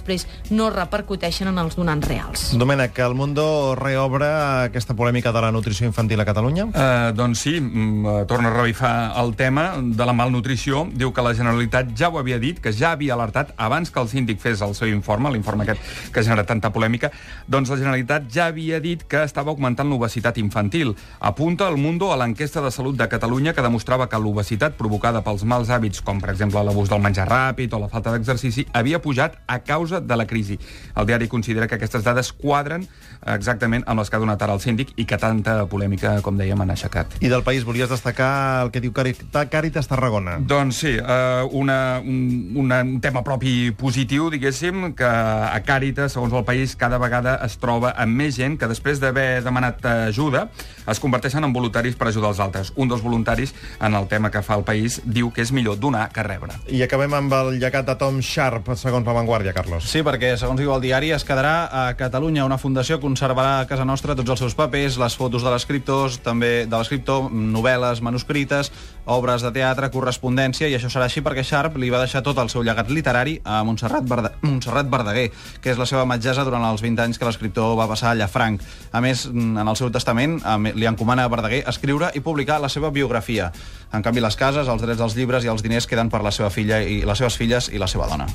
no 0.50 0.70
repercuteixen 0.70 1.50
en 1.50 1.58
els 1.62 1.76
donants 1.78 2.06
reals. 2.06 2.46
Domènec, 2.58 2.98
el 3.04 3.14
Mundo 3.14 3.74
reobre 3.78 4.28
aquesta 4.66 4.94
polèmica 4.96 5.32
de 5.32 5.42
la 5.44 5.52
nutrició 5.52 5.86
infantil 5.86 6.20
a 6.20 6.26
Catalunya? 6.28 6.66
Uh, 6.70 7.10
doncs 7.16 7.44
sí, 7.46 7.60
mm, 7.60 8.26
torna 8.30 8.50
a 8.50 8.54
revifar 8.54 8.94
el 9.20 9.34
tema 9.36 9.74
de 9.80 10.06
la 10.06 10.12
malnutrició. 10.12 10.86
Diu 10.92 11.12
que 11.12 11.24
la 11.24 11.34
Generalitat 11.34 11.94
ja 11.96 12.08
ho 12.08 12.18
havia 12.18 12.38
dit, 12.38 12.60
que 12.60 12.72
ja 12.72 12.92
havia 12.92 13.14
alertat 13.14 13.54
abans 13.56 13.90
que 13.90 14.00
el 14.00 14.08
síndic 14.08 14.40
fes 14.40 14.62
el 14.62 14.74
seu 14.74 14.88
informe, 14.88 15.30
l'informe 15.30 15.64
aquest 15.64 15.80
que 16.12 16.20
ha 16.20 16.26
generat 16.26 16.46
tanta 16.46 16.70
polèmica, 16.72 17.10
doncs 17.48 17.70
la 17.70 17.78
Generalitat 17.80 18.30
ja 18.32 18.46
havia 18.50 18.80
dit 18.80 19.02
que 19.08 19.24
estava 19.24 19.50
augmentant 19.50 19.90
l'obesitat 19.90 20.38
infantil. 20.38 20.94
Apunta 21.20 21.68
el 21.68 21.76
Mundo 21.76 22.12
a 22.12 22.16
l'enquesta 22.16 22.62
de 22.62 22.70
salut 22.70 22.96
de 22.96 23.08
Catalunya 23.08 23.54
que 23.54 23.62
demostrava 23.62 24.08
que 24.08 24.18
l'obesitat 24.18 24.76
provocada 24.78 25.24
pels 25.26 25.44
mals 25.44 25.70
hàbits, 25.70 26.04
com 26.04 26.20
per 26.20 26.30
exemple 26.30 26.62
l'abús 26.62 26.88
del 26.88 27.02
menjar 27.02 27.26
ràpid 27.28 27.74
o 27.74 27.80
la 27.82 27.88
falta 27.88 28.12
d'exercici, 28.14 28.66
havia 28.72 29.00
pujat 29.02 29.40
a 29.46 29.58
causa 29.66 29.89
de 29.90 30.16
la 30.16 30.26
crisi. 30.26 30.58
El 30.96 31.06
diari 31.06 31.28
considera 31.28 31.66
que 31.66 31.76
aquestes 31.76 32.04
dades 32.06 32.32
quadren 32.32 32.86
exactament 33.26 33.84
amb 33.86 34.00
les 34.00 34.10
que 34.10 34.16
ha 34.16 34.22
donat 34.22 34.42
ara 34.42 34.54
el 34.56 34.62
síndic 34.62 34.94
i 34.96 35.04
que 35.08 35.18
tanta 35.20 35.64
polèmica, 35.70 36.18
com 36.24 36.38
dèiem, 36.38 36.60
han 36.62 36.72
aixecat. 36.72 37.18
I 37.20 37.28
del 37.32 37.44
país 37.46 37.66
volies 37.66 37.90
destacar 37.90 38.62
el 38.64 38.72
que 38.72 38.80
diu 38.80 38.94
Caritas 38.94 39.88
Tarragona. 39.90 40.38
Doncs 40.40 40.80
sí, 40.84 40.94
uh, 40.98 41.48
una, 41.56 42.00
un, 42.00 42.52
un 42.56 43.00
tema 43.02 43.24
propi 43.26 43.70
positiu, 43.76 44.30
diguéssim, 44.32 44.92
que 44.96 45.06
a 45.06 45.58
Càritas, 45.66 46.14
segons 46.16 46.34
el 46.36 46.46
país, 46.48 46.76
cada 46.76 46.98
vegada 47.02 47.36
es 47.44 47.58
troba 47.60 47.92
amb 47.98 48.16
més 48.16 48.36
gent 48.38 48.56
que 48.60 48.68
després 48.70 49.00
d'haver 49.02 49.42
demanat 49.44 49.84
ajuda 49.90 50.48
es 50.90 51.00
converteixen 51.00 51.44
en 51.44 51.52
voluntaris 51.54 51.96
per 51.96 52.08
ajudar 52.10 52.32
els 52.34 52.40
altres. 52.42 52.72
Un 52.76 52.90
dels 52.90 53.02
voluntaris, 53.02 53.54
en 53.80 53.94
el 53.94 54.08
tema 54.08 54.30
que 54.30 54.42
fa 54.42 54.58
el 54.58 54.64
país, 54.66 55.00
diu 55.04 55.30
que 55.32 55.44
és 55.44 55.52
millor 55.54 55.78
donar 55.80 56.08
que 56.14 56.24
rebre. 56.26 56.56
I 56.68 56.82
acabem 56.86 57.14
amb 57.16 57.36
el 57.40 57.58
llegat 57.62 57.86
de 57.86 57.96
Tom 58.00 58.20
Sharp, 58.20 58.72
segons 58.76 59.06
La 59.06 59.14
Vanguardia, 59.16 59.54
Carlos. 59.56 59.79
Sí, 59.80 60.02
perquè, 60.04 60.34
segons 60.36 60.60
diu 60.60 60.70
el 60.74 60.82
diari, 60.84 61.08
es 61.14 61.24
quedarà 61.24 61.64
a 61.72 61.82
Catalunya 61.96 62.44
una 62.44 62.58
fundació 62.60 62.98
conservarà 63.00 63.60
a 63.60 63.66
casa 63.66 63.86
nostra 63.88 64.14
tots 64.14 64.28
els 64.30 64.42
seus 64.42 64.54
papers, 64.54 64.98
les 65.00 65.16
fotos 65.16 65.42
de 65.42 65.50
l'escriptor, 65.50 66.12
també 66.22 66.66
de 66.68 66.76
l'escriptor, 66.76 67.30
novel·les 67.32 68.02
manuscrites, 68.04 68.70
obres 69.10 69.42
de 69.42 69.50
teatre, 69.56 69.88
correspondència, 69.90 70.68
i 70.68 70.76
això 70.76 70.90
serà 70.92 71.08
així 71.08 71.24
perquè 71.24 71.42
Sharp 71.46 71.78
li 71.80 71.88
va 71.90 72.02
deixar 72.04 72.22
tot 72.22 72.38
el 72.38 72.52
seu 72.52 72.62
llegat 72.66 72.92
literari 72.92 73.38
a 73.42 73.62
Montserrat, 73.64 74.04
Verde 74.06 74.34
Montserrat 74.44 74.92
Verdaguer, 74.92 75.30
que 75.64 75.72
és 75.72 75.80
la 75.80 75.88
seva 75.88 76.04
metgessa 76.06 76.44
durant 76.44 76.68
els 76.68 76.84
20 76.84 77.06
anys 77.08 77.18
que 77.18 77.26
l'escriptor 77.26 77.74
va 77.80 77.88
passar 77.90 78.12
a 78.12 78.20
Llafranc. 78.20 78.62
A 78.92 79.00
més, 79.00 79.26
en 79.32 79.58
el 79.64 79.76
seu 79.80 79.90
testament 79.90 80.38
li 80.76 80.90
encomana 80.90 81.24
a 81.24 81.32
Verdaguer 81.32 81.64
escriure 81.72 82.12
i 82.14 82.22
publicar 82.22 82.60
la 82.60 82.68
seva 82.68 82.92
biografia. 82.94 83.50
En 83.96 84.04
canvi, 84.06 84.22
les 84.22 84.36
cases, 84.36 84.68
els 84.68 84.84
drets 84.84 85.00
dels 85.00 85.16
llibres 85.16 85.48
i 85.48 85.50
els 85.50 85.64
diners 85.66 85.88
queden 85.90 86.12
per 86.12 86.22
la 86.22 86.30
seva 86.36 86.52
filla 86.52 86.84
i 86.84 87.00
les 87.02 87.24
seves 87.24 87.40
filles 87.40 87.72
i 87.72 87.80
la 87.80 87.90
seva 87.90 88.06
dona. 88.12 88.28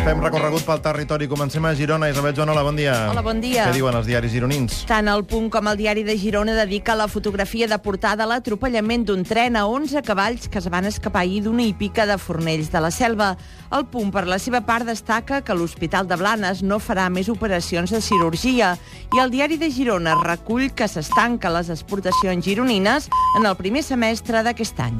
Fem 0.00 0.16
recorregut 0.24 0.64
pel 0.64 0.80
territori. 0.80 1.26
Comencem 1.28 1.64
a 1.68 1.74
Girona. 1.76 2.08
Isabel 2.08 2.32
Joan, 2.32 2.48
hola, 2.48 2.62
bon 2.64 2.76
dia. 2.76 2.94
Hola, 3.10 3.20
bon 3.20 3.40
dia. 3.42 3.66
Què 3.68 3.76
diuen 3.76 3.94
els 3.98 4.06
diaris 4.08 4.32
gironins? 4.32 4.78
Tant 4.88 5.10
el 5.12 5.26
Punt 5.28 5.50
com 5.52 5.68
el 5.68 5.76
diari 5.76 6.06
de 6.06 6.16
Girona 6.16 6.54
dedica 6.56 6.96
la 6.96 7.04
fotografia 7.08 7.68
de 7.68 7.76
portada 7.84 8.24
a 8.24 8.30
l'atropellament 8.30 9.04
d'un 9.04 9.26
tren 9.28 9.58
a 9.60 9.66
11 9.68 10.00
cavalls 10.06 10.48
que 10.48 10.56
es 10.58 10.70
van 10.72 10.88
escapar 10.88 11.26
ahir 11.26 11.42
d'una 11.44 11.66
hípica 11.68 12.06
de 12.08 12.16
Fornells 12.16 12.72
de 12.72 12.80
la 12.80 12.90
Selva. 12.90 13.34
El 13.76 13.84
Punt, 13.92 14.08
per 14.14 14.24
la 14.26 14.40
seva 14.40 14.62
part, 14.64 14.88
destaca 14.88 15.42
que 15.44 15.54
l'Hospital 15.54 16.08
de 16.08 16.16
Blanes 16.16 16.64
no 16.64 16.80
farà 16.80 17.10
més 17.12 17.28
operacions 17.28 17.92
de 17.92 18.00
cirurgia 18.00 18.78
i 19.12 19.20
el 19.20 19.30
diari 19.30 19.60
de 19.60 19.68
Girona 19.68 20.16
recull 20.24 20.70
que 20.72 20.88
s'estanca 20.88 21.52
les 21.52 21.68
exportacions 21.68 22.44
gironines 22.44 23.12
en 23.36 23.44
el 23.44 23.56
primer 23.60 23.84
semestre 23.84 24.40
d'aquest 24.48 24.80
any. 24.80 24.96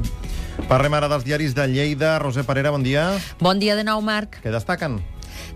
Parlem 0.68 0.94
ara 0.94 1.08
dels 1.10 1.24
diaris 1.26 1.54
de 1.56 1.66
Lleida. 1.70 2.18
Roser 2.22 2.44
Parera, 2.48 2.70
bon 2.70 2.82
dia. 2.86 3.08
Bon 3.40 3.58
dia 3.58 3.76
de 3.78 3.84
nou, 3.86 4.02
Marc. 4.04 4.38
Què 4.44 4.52
destaquen? 4.54 5.00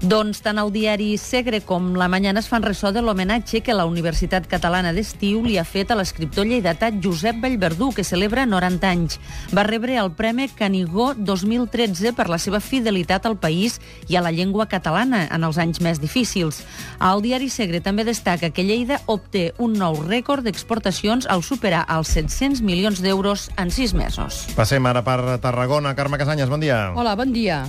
Doncs 0.05 0.43
tant 0.45 0.59
el 0.61 0.69
diari 0.69 1.15
Segre 1.17 1.63
com 1.65 1.95
la 1.97 2.11
Mañana 2.13 2.43
es 2.43 2.49
fan 2.51 2.61
ressò 2.61 2.91
de 2.93 3.01
l'homenatge 3.01 3.63
que 3.65 3.73
la 3.73 3.87
Universitat 3.89 4.45
Catalana 4.45 4.91
d'Estiu 4.93 5.39
li 5.41 5.55
ha 5.57 5.63
fet 5.65 5.89
a 5.89 5.97
l'escriptor 5.97 6.45
lleidatà 6.45 6.91
Josep 7.01 7.39
Bellverdú, 7.41 7.89
que 7.97 8.05
celebra 8.05 8.45
90 8.45 8.85
anys. 8.85 9.17
Va 9.57 9.65
rebre 9.65 9.97
el 9.97 10.11
Premi 10.13 10.51
Canigó 10.53 11.15
2013 11.17 12.13
per 12.13 12.27
la 12.29 12.37
seva 12.37 12.61
fidelitat 12.61 13.25
al 13.25 13.39
país 13.41 13.79
i 14.13 14.19
a 14.19 14.21
la 14.21 14.33
llengua 14.35 14.67
catalana 14.69 15.23
en 15.33 15.47
els 15.49 15.57
anys 15.57 15.81
més 15.81 16.03
difícils. 16.03 16.61
El 17.01 17.25
diari 17.25 17.49
Segre 17.49 17.81
també 17.81 18.05
destaca 18.05 18.53
que 18.53 18.67
Lleida 18.69 19.01
obté 19.07 19.55
un 19.57 19.73
nou 19.81 19.97
rècord 20.05 20.45
d'exportacions 20.45 21.25
al 21.33 21.41
superar 21.41 21.87
els 21.89 22.13
700 22.13 22.61
milions 22.61 23.01
d'euros 23.01 23.47
en 23.57 23.73
6 23.73 23.97
mesos. 23.97 24.45
Passem 24.53 24.85
ara 24.85 25.01
per 25.01 25.39
Tarragona. 25.41 25.97
Carme 25.97 26.21
Casanyes, 26.21 26.53
bon 26.53 26.61
dia. 26.61 26.91
Hola, 26.93 27.17
bon 27.17 27.33
dia. 27.33 27.63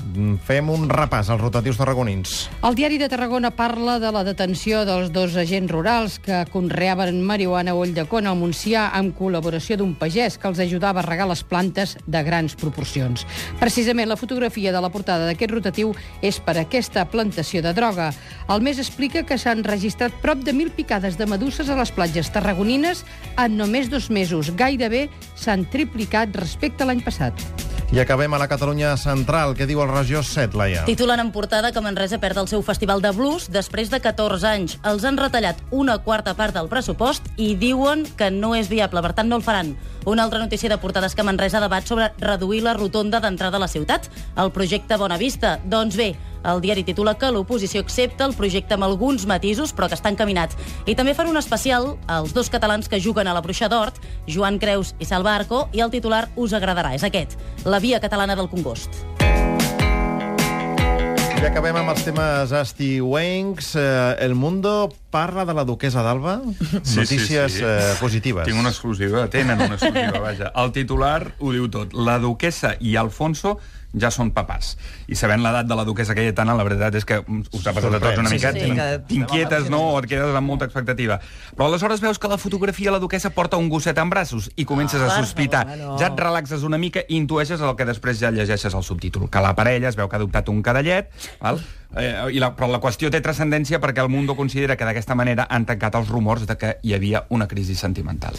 Fem 0.43 0.75
un 0.75 0.89
repàs 0.91 1.31
als 1.31 1.39
rotatius 1.39 1.79
tarragonins. 1.79 2.24
El 2.65 2.73
diari 2.73 2.97
de 2.97 3.07
Tarragona 3.09 3.51
parla 3.53 3.99
de 4.01 4.09
la 4.09 4.23
detenció 4.25 4.79
dels 4.87 5.11
dos 5.13 5.35
agents 5.37 5.69
rurals 5.71 6.15
que 6.23 6.39
conreaven 6.49 7.19
marihuana 7.21 7.75
a 7.75 7.77
Ulldecona 7.77 8.31
al 8.31 8.39
Montsià 8.39 8.87
amb 8.97 9.13
col·laboració 9.17 9.77
d'un 9.77 9.93
pagès 9.99 10.39
que 10.41 10.49
els 10.49 10.61
ajudava 10.63 11.03
a 11.03 11.05
regar 11.05 11.27
les 11.29 11.43
plantes 11.45 11.93
de 12.07 12.23
grans 12.25 12.55
proporcions. 12.57 13.27
Precisament 13.59 14.09
la 14.09 14.17
fotografia 14.17 14.73
de 14.73 14.81
la 14.81 14.89
portada 14.89 15.27
d'aquest 15.29 15.53
rotatiu 15.53 15.93
és 16.25 16.39
per 16.41 16.57
aquesta 16.57 17.05
plantació 17.11 17.61
de 17.61 17.75
droga. 17.77 18.09
El 18.49 18.65
mes 18.65 18.81
explica 18.81 19.25
que 19.27 19.37
s'han 19.37 19.63
registrat 19.67 20.15
prop 20.23 20.41
de 20.41 20.53
mil 20.53 20.73
picades 20.73 21.19
de 21.19 21.29
meduses 21.29 21.69
a 21.69 21.77
les 21.77 21.93
platges 21.93 22.33
tarragonines 22.33 23.05
en 23.37 23.57
només 23.61 23.93
dos 23.93 24.09
mesos. 24.09 24.55
Gairebé 24.57 25.07
s'han 25.35 25.69
triplicat 25.69 26.33
respecte 26.41 26.83
a 26.83 26.89
l'any 26.89 27.05
passat. 27.05 27.64
I 27.93 27.99
acabem 27.99 28.33
a 28.33 28.39
la 28.41 28.47
Catalunya 28.49 28.95
central. 28.97 29.53
Què 29.55 29.67
diu 29.69 29.79
el 29.83 29.91
Regió 29.91 30.23
7, 30.25 30.57
Laia? 30.57 30.83
Titulen 30.87 31.21
en 31.21 31.29
portada 31.31 31.71
que 31.71 31.83
Manresa 31.85 32.17
perd 32.19 32.41
el 32.41 32.49
seu 32.49 32.63
festival 32.65 33.03
de 33.03 33.11
blues 33.13 33.45
després 33.53 33.91
de 33.93 33.99
14 34.01 34.47
anys. 34.49 34.77
Els 34.83 35.05
han 35.05 35.19
retallat 35.21 35.61
una 35.71 35.99
quarta 36.03 36.33
part 36.35 36.57
del 36.57 36.67
pressupost 36.71 37.29
i 37.37 37.53
diuen 37.55 38.03
que 38.17 38.31
no 38.33 38.55
és 38.57 38.71
viable, 38.73 39.05
per 39.05 39.13
tant 39.13 39.29
no 39.29 39.37
el 39.37 39.45
faran. 39.45 39.75
Una 40.05 40.25
altra 40.25 40.41
notícia 40.41 40.69
de 40.69 40.79
portada 40.81 41.07
és 41.07 41.15
que 41.15 41.23
Manresa 41.23 41.61
debat 41.63 41.85
sobre 41.85 42.09
reduir 42.19 42.63
la 42.65 42.73
rotonda 42.73 43.21
d'entrada 43.21 43.61
a 43.61 43.63
la 43.63 43.71
ciutat, 43.71 44.09
el 44.35 44.51
projecte 44.51 44.97
Bona 44.97 45.21
Vista. 45.21 45.59
Doncs 45.63 45.95
bé, 45.95 46.15
el 46.51 46.61
diari 46.61 46.85
titula 46.85 47.15
que 47.17 47.31
l'oposició 47.33 47.81
accepta 47.81 48.27
el 48.27 48.35
projecte 48.37 48.77
amb 48.77 48.87
alguns 48.87 49.25
matisos, 49.25 49.73
però 49.75 49.89
que 49.89 49.97
està 49.97 50.13
encaminat. 50.13 50.55
I 50.85 50.95
també 50.95 51.15
fan 51.17 51.31
un 51.31 51.41
especial 51.41 51.95
als 52.07 52.33
dos 52.33 52.49
catalans 52.53 52.89
que 52.89 53.01
juguen 53.01 53.27
a 53.27 53.33
la 53.33 53.41
Bruixa 53.41 53.69
d'Hort, 53.71 53.99
Joan 54.27 54.59
Creus 54.59 54.95
i 54.99 55.09
Salva 55.09 55.35
Arco, 55.35 55.67
i 55.73 55.81
el 55.81 55.93
titular 55.93 56.27
us 56.35 56.53
agradarà, 56.53 56.95
és 56.95 57.03
aquest, 57.03 57.37
la 57.65 57.81
via 57.83 57.99
catalana 57.99 58.37
del 58.37 58.49
Congost. 58.49 59.03
I 61.35 61.43
acabem 61.45 61.75
amb 61.77 61.91
els 61.91 62.01
temes 62.01 62.51
estiuencs. 62.55 63.75
Eh, 63.77 64.15
El 64.25 64.33
Mundo 64.33 64.89
parla 65.15 65.45
de 65.47 65.53
la 65.55 65.63
duquesa 65.63 66.03
d'Alba. 66.03 66.41
Sí, 66.83 66.99
Notícies 66.99 67.53
sí, 67.53 67.59
sí. 67.59 67.63
Eh, 67.63 67.93
positives. 68.01 68.43
Tinc 68.49 68.59
una 68.59 68.73
exclusiva, 68.73 69.27
tenen 69.31 69.55
una 69.61 69.77
exclusiva, 69.79 70.19
vaja. 70.19 70.51
El 70.59 70.75
titular 70.75 71.31
ho 71.39 71.55
diu 71.55 71.69
tot. 71.71 71.95
La 71.95 72.19
duquesa 72.19 72.75
i 72.83 72.97
Alfonso 72.99 73.55
ja 73.95 74.09
són 74.11 74.33
papàs. 74.35 74.73
I 75.07 75.15
sabent 75.15 75.39
l'edat 75.39 75.69
de 75.69 75.75
la 75.79 75.85
duquesa 75.87 76.11
Cayetana, 76.17 76.51
la 76.59 76.65
veritat 76.67 76.97
és 76.99 77.05
que 77.07 77.21
us 77.23 77.63
ha 77.63 77.71
passat 77.71 77.93
a 77.95 77.99
tots 78.03 78.17
una 78.19 78.27
Sí, 78.27 78.35
mica. 78.35 78.51
sí, 78.51 78.59
que- 78.75 78.97
T'inquietes, 79.07 79.69
no? 79.71 79.79
O 79.93 80.01
et 80.01 80.09
quedes 80.11 80.35
amb 80.35 80.49
molta 80.51 80.67
expectativa. 80.67 81.21
Però 81.55 81.69
aleshores 81.69 82.01
veus 82.03 82.19
que 82.19 82.27
la 82.27 82.35
fotografia 82.37 82.91
la 82.91 82.99
duquesa 82.99 83.29
porta 83.31 83.55
un 83.55 83.69
gosset 83.71 83.97
en 84.03 84.09
braços 84.11 84.49
i 84.57 84.65
comences 84.67 84.99
a 84.99 85.07
Ah, 85.13 85.21
sospitar. 85.23 85.63
Ja 85.97 86.07
et 86.11 86.19
relaxes 86.19 86.63
una 86.67 86.77
mica 86.77 87.05
i 87.07 87.15
intueixes 87.15 87.61
el 87.63 87.71
que 87.79 87.85
després 87.87 88.19
ja 88.19 88.31
llegeixes 88.35 88.75
al 88.75 88.83
subtítol. 88.83 89.29
Que 89.31 89.39
la 89.39 89.55
parella 89.55 89.87
es 89.87 89.95
veu 89.95 90.09
que 90.11 90.17
ha 90.17 90.19
adoptat 90.19 90.49
un 90.51 90.61
cadallet, 90.61 91.07
val? 91.39 91.63
Eh, 91.95 92.35
i 92.35 92.41
la, 92.41 92.53
però 92.55 92.69
la 92.71 92.81
qüestió 92.83 93.11
té 93.11 93.21
transcendència 93.21 93.79
perquè 93.83 94.03
el 94.03 94.11
Mundo 94.11 94.35
considera 94.35 94.75
que 94.75 94.87
d'aquesta 94.87 95.15
manera 95.15 95.47
han 95.49 95.67
tancat 95.69 95.95
els 96.01 96.09
rumors 96.09 96.47
de 96.49 96.57
que 96.57 96.77
hi 96.83 96.97
havia 96.97 97.25
una 97.29 97.47
crisi 97.47 97.75
sentimental. 97.75 98.35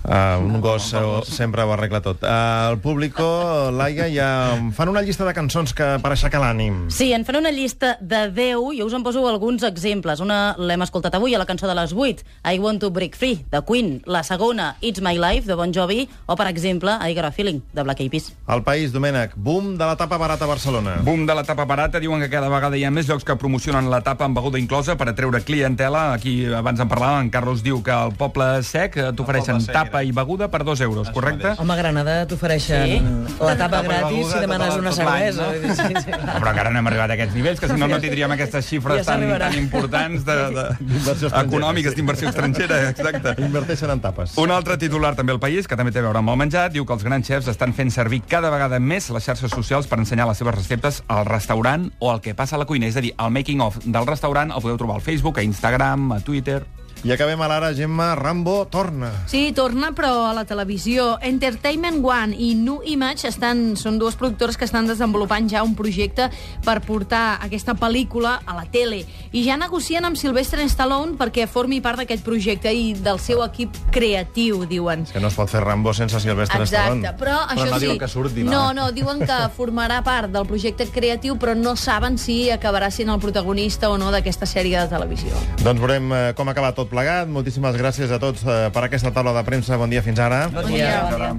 Uh, 0.00 0.40
un 0.40 0.62
gos 0.64 0.94
uh, 0.94 1.20
sempre 1.28 1.62
ho 1.62 1.72
arregla 1.74 2.00
tot. 2.00 2.22
Uh, 2.24 2.72
el 2.72 2.78
público, 2.80 3.70
Laia, 3.70 4.08
ja 4.08 4.56
fan 4.72 4.88
una 4.88 5.02
llista 5.04 5.26
de 5.28 5.34
cançons 5.36 5.74
que 5.76 5.86
per 6.00 6.14
aixecar 6.14 6.40
l'ànim. 6.40 6.86
Sí, 6.88 7.10
en 7.12 7.26
fan 7.28 7.36
una 7.42 7.52
llista 7.52 7.98
de 8.00 8.22
10 8.32 8.78
i 8.78 8.80
us 8.82 8.96
en 8.96 9.04
poso 9.04 9.26
alguns 9.28 9.62
exemples. 9.68 10.22
Una 10.24 10.56
l'hem 10.56 10.86
escoltat 10.86 11.18
avui 11.18 11.36
a 11.36 11.40
la 11.42 11.46
cançó 11.46 11.68
de 11.68 11.76
les 11.76 11.92
8, 11.92 12.24
I 12.48 12.58
Want 12.58 12.80
to 12.80 12.90
Break 12.90 13.18
Free, 13.20 13.44
de 13.52 13.60
Queen. 13.68 13.98
La 14.06 14.24
segona, 14.24 14.72
It's 14.80 15.04
My 15.04 15.20
Life, 15.20 15.46
de 15.46 15.58
Bon 15.58 15.72
Jovi. 15.72 16.08
O, 16.24 16.36
per 16.36 16.48
exemple, 16.48 16.96
I 17.04 17.14
Got 17.14 17.28
a 17.28 17.32
Feeling, 17.36 17.60
de 17.74 17.84
Black 17.84 18.00
Eyed 18.00 18.10
Peas. 18.10 18.32
El 18.48 18.64
País, 18.64 18.96
Domènec, 18.96 19.36
boom 19.36 19.76
de 19.76 19.84
la 19.84 19.98
tapa 20.00 20.16
barata 20.16 20.48
a 20.48 20.50
Barcelona. 20.50 20.96
Boom 21.04 21.26
de 21.28 21.36
la 21.36 21.44
tapa 21.44 21.68
barata. 21.68 22.00
Diuen 22.00 22.24
que 22.24 22.32
cada 22.32 22.48
vegada 22.48 22.80
hi 22.80 22.88
ha 22.88 22.89
més 22.94 23.08
llocs 23.08 23.24
que 23.24 23.36
promocionen 23.36 23.88
la 23.90 24.00
tapa 24.02 24.24
amb 24.26 24.36
beguda 24.36 24.58
inclosa 24.58 24.96
per 24.96 25.08
atreure 25.10 25.40
clientela. 25.42 26.12
Aquí 26.14 26.44
abans 26.46 26.80
en 26.80 26.88
parlàvem, 26.88 27.26
en 27.26 27.30
Carlos 27.30 27.62
diu 27.62 27.82
que 27.82 27.90
al 27.92 28.12
poble 28.16 28.62
sec 28.66 28.96
eh, 28.96 29.10
t'ofereixen 29.16 29.64
tapa 29.66 30.00
era. 30.00 30.04
i 30.04 30.12
beguda 30.12 30.48
per 30.50 30.64
dos 30.64 30.80
euros, 30.80 31.08
Això 31.08 31.14
correcte? 31.14 31.42
mateix. 31.48 31.60
Home, 31.60 31.72
a 31.72 31.76
Granada 31.76 32.26
t'ofereixen 32.26 32.86
Sí? 32.86 33.00
la 33.40 33.56
tapa 33.56 33.82
gratis 33.82 34.10
beguda 34.16 34.32
si 34.34 34.40
demanes 34.40 34.68
tot- 34.68 34.78
una 34.80 34.92
cervesa. 34.92 35.42
no? 35.42 35.74
Sí, 35.74 35.94
sí. 36.04 36.10
No, 36.10 36.32
però 36.40 36.50
encara 36.50 36.70
no 36.70 36.78
hem 36.78 36.86
arribat 36.86 37.10
a 37.10 37.14
aquests 37.14 37.34
nivells, 37.34 37.60
que 37.60 37.68
si 37.68 37.74
no, 37.78 37.88
no 37.88 38.00
tindríem 38.00 38.30
aquestes 38.32 38.66
xifres 38.66 39.04
Ja 39.06 39.12
tan, 39.16 39.28
tan 39.38 39.54
importants 39.58 40.24
de, 40.24 40.34
de, 40.50 40.64
estrangera. 41.00 41.42
econòmiques 41.42 41.94
d'inversió 41.94 42.28
estrangera, 42.28 42.80
exacte. 42.90 43.34
Inverteixen 43.42 43.90
en 43.90 44.00
tapes. 44.00 44.36
Un 44.38 44.50
altre 44.50 44.76
titular 44.78 45.14
també 45.16 45.32
al 45.32 45.40
País, 45.40 45.66
que 45.68 45.76
també 45.76 45.92
té 45.92 45.98
a 46.00 46.02
veure 46.02 46.18
amb 46.18 46.30
el 46.30 46.36
menjar, 46.36 46.70
diu 46.72 46.86
que 46.86 46.92
els 46.92 47.04
grans 47.04 47.26
xefs 47.26 47.48
estan 47.48 47.72
fent 47.74 47.90
servir 47.90 48.22
cada 48.28 48.50
vegada 48.50 48.78
més 48.80 49.10
les 49.10 49.24
xarxes 49.24 49.50
socials 49.50 49.86
per 49.86 49.98
ensenyar 49.98 50.26
les 50.28 50.38
seves 50.38 50.54
receptes 50.54 51.02
al 51.08 51.24
restaurant 51.26 51.90
o 51.98 52.12
el 52.12 52.20
que 52.20 52.34
passa 52.34 52.56
a 52.56 52.58
la 52.58 52.66
cuina. 52.70 52.88
És 52.90 52.98
a 52.98 53.04
dir, 53.04 53.14
el 53.18 53.32
making-of 53.34 53.82
del 53.84 54.06
restaurant 54.08 54.54
el 54.54 54.62
podeu 54.62 54.78
trobar 54.80 55.00
al 55.00 55.06
Facebook, 55.06 55.42
a 55.42 55.46
Instagram, 55.46 56.12
a 56.18 56.22
Twitter... 56.24 56.62
I 57.00 57.14
acabem 57.14 57.40
a 57.40 57.46
l'ara, 57.48 57.70
Gemma, 57.72 58.14
Rambo 58.14 58.66
torna. 58.68 59.08
Sí, 59.26 59.52
torna, 59.56 59.94
però 59.96 60.26
a 60.28 60.34
la 60.36 60.44
televisió. 60.44 61.14
Entertainment 61.24 62.02
One 62.04 62.36
i 62.36 62.50
New 62.54 62.82
Image 62.84 63.24
estan, 63.30 63.74
són 63.80 63.96
dues 63.96 64.18
productores 64.20 64.58
que 64.60 64.66
estan 64.68 64.84
desenvolupant 64.90 65.48
ja 65.48 65.62
un 65.64 65.72
projecte 65.78 66.26
per 66.60 66.82
portar 66.84 67.38
aquesta 67.40 67.72
pel·lícula 67.72 68.34
a 68.44 68.56
la 68.58 68.66
tele. 68.68 69.06
I 69.32 69.44
ja 69.46 69.56
negocien 69.56 70.04
amb 70.04 70.18
Sylvester 70.20 70.60
Stallone 70.68 71.16
perquè 71.16 71.46
formi 71.48 71.80
part 71.80 72.02
d'aquest 72.02 72.24
projecte 72.26 72.68
i 72.68 72.92
del 72.92 73.16
seu 73.22 73.40
equip 73.46 73.78
creatiu, 73.94 74.66
diuen. 74.68 75.06
Que 75.08 75.24
no 75.24 75.32
es 75.32 75.40
pot 75.40 75.48
fer 75.48 75.64
Rambo 75.64 75.96
sense 75.96 76.20
Sylvester 76.20 76.66
Stallone. 76.68 77.00
Exacte, 77.00 77.16
però 77.24 77.38
això 77.46 77.64
no 77.70 77.80
sí... 77.80 77.86
diuen 77.86 78.02
que 78.04 78.10
surti, 78.12 78.44
no? 78.44 78.52
no, 78.52 78.66
no, 78.76 78.90
diuen 78.92 79.24
que 79.24 79.40
formarà 79.56 80.02
part 80.04 80.28
del 80.36 80.44
projecte 80.44 80.84
creatiu, 80.92 81.38
però 81.40 81.56
no 81.56 81.72
saben 81.80 82.20
si 82.20 82.42
acabarà 82.52 82.92
sent 82.92 83.08
el 83.08 83.24
protagonista 83.24 83.88
o 83.88 83.96
no 83.96 84.12
d'aquesta 84.12 84.44
sèrie 84.44 84.76
de 84.84 84.92
televisió. 84.92 85.32
Doncs 85.64 85.80
veurem 85.80 86.12
eh, 86.12 86.22
com 86.36 86.52
acaba 86.52 86.74
tot 86.90 86.98
plegat. 86.98 87.30
Moltíssimes 87.30 87.78
gràcies 87.78 88.10
a 88.10 88.18
tots 88.18 88.42
eh, 88.44 88.68
per 88.74 88.84
aquesta 88.84 89.14
taula 89.14 89.32
de 89.36 89.46
premsa. 89.46 89.78
Bon 89.78 89.90
dia, 89.90 90.02
fins 90.02 90.18
ara. 90.18 90.48
Bon 90.50 90.66
dia. 90.66 91.06
Bon 91.06 91.18
dia. 91.22 91.34